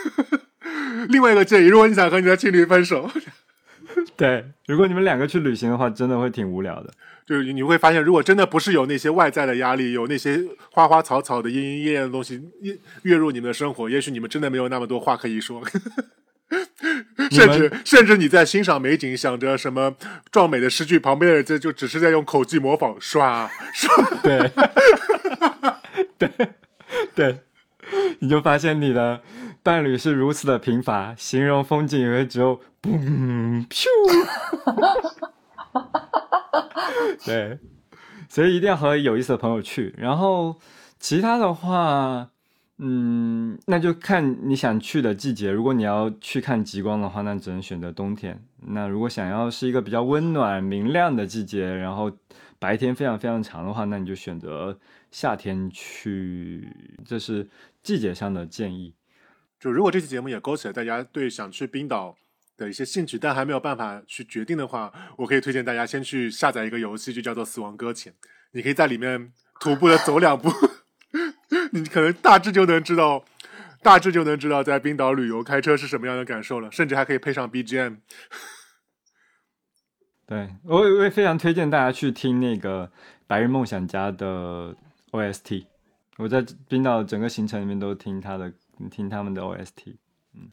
[1.09, 3.09] 另外一个建议，如果你想和你的情侣分手，
[4.16, 6.90] 对，如果你们两个去旅行的话，真的会挺无聊的。
[7.26, 10.40] 就是你会发现，如果真的不是有那些外在的压力，有那些
[10.70, 15.62] 花花草草的莺莺燕燕的东西跃跃入你们的生活，也许你们真的没有那么多话可以说。
[17.30, 19.97] 甚至甚至你在欣赏美景，想着什么
[20.30, 24.20] 壮美的诗句，旁边的人就就只是在用口技模仿刷刷。
[24.22, 24.51] 对，
[26.18, 26.30] 对，
[27.14, 27.38] 对，
[28.20, 29.20] 你就发现你的
[29.62, 33.87] 伴侣是如此的贫乏，形容风景也只有嘣咻。
[37.24, 37.59] 对，
[38.28, 39.95] 所以一定要和有意思的朋友去。
[39.97, 40.57] 然后
[40.99, 42.28] 其他的话，
[42.78, 45.51] 嗯，那就看你想去的季节。
[45.51, 48.41] 如果你要去看极光的话，那只能选择冬天。
[48.66, 52.11] 那如果想要是一个比较温暖明亮的季节，然后
[52.59, 54.78] 白天非常非常长的话，那你就选择
[55.11, 56.68] 夏天去。
[57.05, 57.47] 这是
[57.85, 58.97] 季节上的建议。
[59.61, 62.16] 就如果这期节目也勾起了大家对想去冰岛
[62.57, 68.12] 的一些兴趣，但还没有办法去决定的话，我可以推荐大家先去下载一个游戏，就叫做《死亡搁浅》。
[68.53, 70.51] 你可以在里面徒步的走两步，
[71.72, 73.24] 你可能大致就能知道，
[73.82, 77.99] 大致就能知道在冰岛旅游开车是什么样的感受了，甚至还可以配上 BGM。
[80.26, 82.89] 对我也我也非常推荐大家去听那个
[83.26, 84.74] 《白日梦想家》的
[85.11, 85.66] OST。
[86.18, 88.52] 我在冰岛整个行程里面都听他的，
[88.90, 89.96] 听他们的 OST。
[90.34, 90.50] 嗯，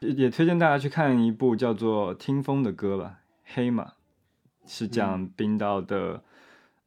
[0.00, 3.94] 也也推荐大家去看一部叫做《听风的歌》吧，黑马
[4.66, 6.22] 是讲冰岛的、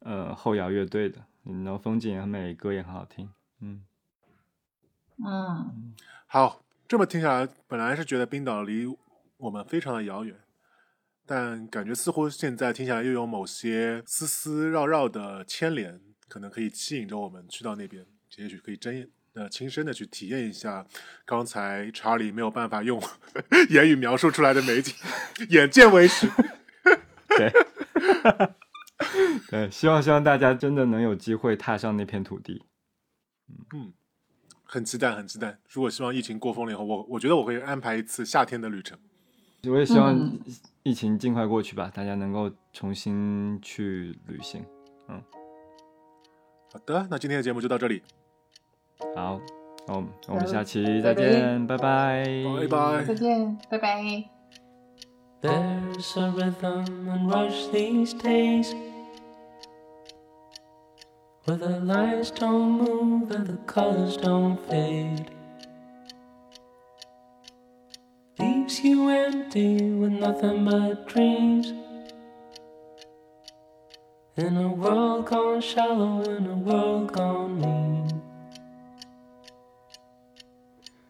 [0.00, 3.30] 呃后摇乐队的，然后风景也很美，歌也很好听。
[3.60, 3.82] 嗯，
[5.24, 5.94] 嗯，
[6.26, 8.86] 好，这么听下来，本来是觉得冰岛离
[9.38, 10.36] 我们非常的遥远，
[11.24, 18.06] 但感觉似乎现在听下来又有某些丝丝绕绕的牵连，可能可以吸引着我们去到那边，
[18.36, 20.86] 也许可以真呃亲身的去体验一下
[21.24, 23.00] 刚才查理没有办法用
[23.70, 24.94] 言语描述出来的美景，
[25.50, 26.28] 眼见为实。
[27.28, 27.52] 对，
[29.48, 32.64] 对，希望希望大家真的能有机会踏上那片土地。
[33.74, 33.92] 嗯
[34.70, 35.58] 很期待，很期待。
[35.70, 38.98] 如果希望疫情过风了以后，我我觉得我会安排一次夏天的旅程。
[39.64, 40.38] 我也希望嗯
[40.82, 44.64] 疫情尽快过去吧，大家能够重新去旅行。
[46.70, 48.02] 好的，那今天的节目就到这里，
[49.16, 49.40] 好，
[49.86, 52.24] 那我们我们下期再见，拜拜，
[52.60, 53.04] 拜拜。
[53.04, 54.24] 再见，拜拜。
[55.40, 58.74] There's a rhythm and rush these days
[61.46, 65.24] where the lines don't move and the colors don't fade.
[68.38, 71.72] Leaves you empty with nothing but dreams.
[74.38, 78.22] In a world gone shallow, in a world gone mean.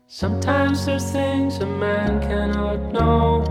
[0.06, 3.44] Sometimes there's things a man cannot know.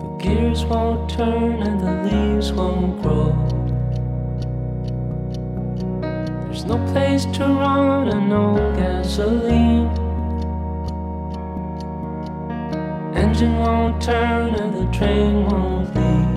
[0.00, 3.34] The gears won't turn and the leaves won't grow.
[6.44, 9.90] There's no place to run and no gasoline.
[13.16, 16.35] Engine won't turn and the train won't leave.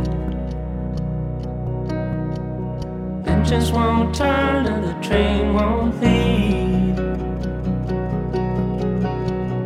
[3.51, 6.99] Engines won't turn and the train won't leave.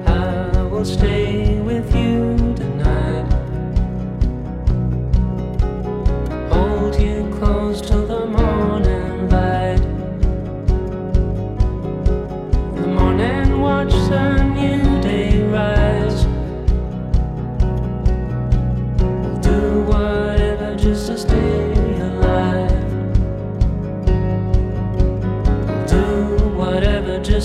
[0.07, 1.52] I will stay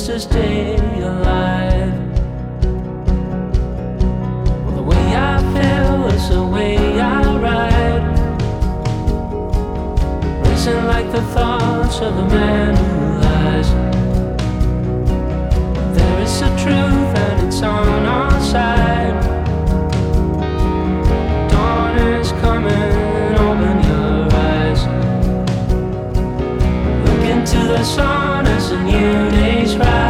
[0.08, 1.92] to stay alive.
[4.64, 8.06] Well, the way I feel is the way I ride.
[10.46, 13.68] Racing like the thoughts of a man who lies.
[15.94, 19.20] There is a truth and it's on our side.
[21.50, 24.80] Dawn is coming, open your eyes.
[27.04, 28.17] Look into the sun
[28.70, 30.07] a new day's rise.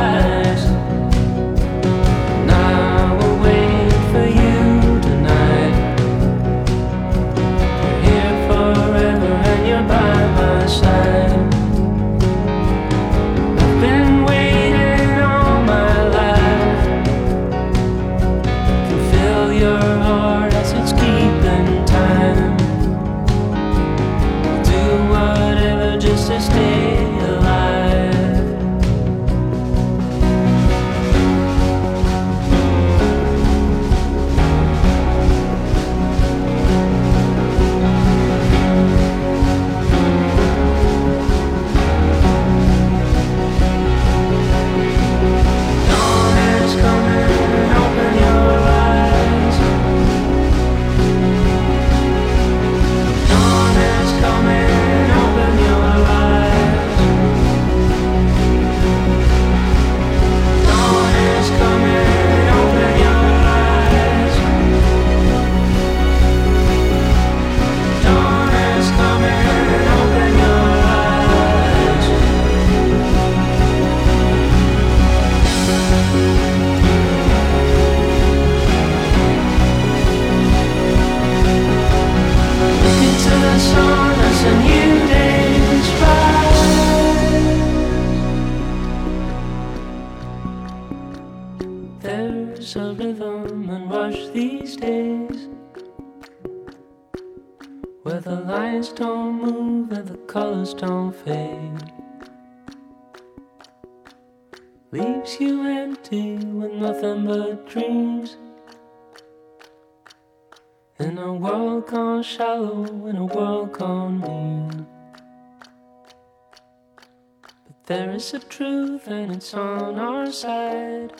[118.19, 121.13] Is a truth and it's on our side.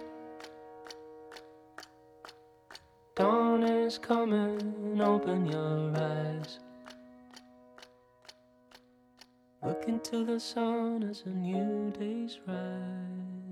[3.15, 6.59] Dawn is coming, open your eyes.
[9.63, 13.48] Look into the sun as a new day's rise.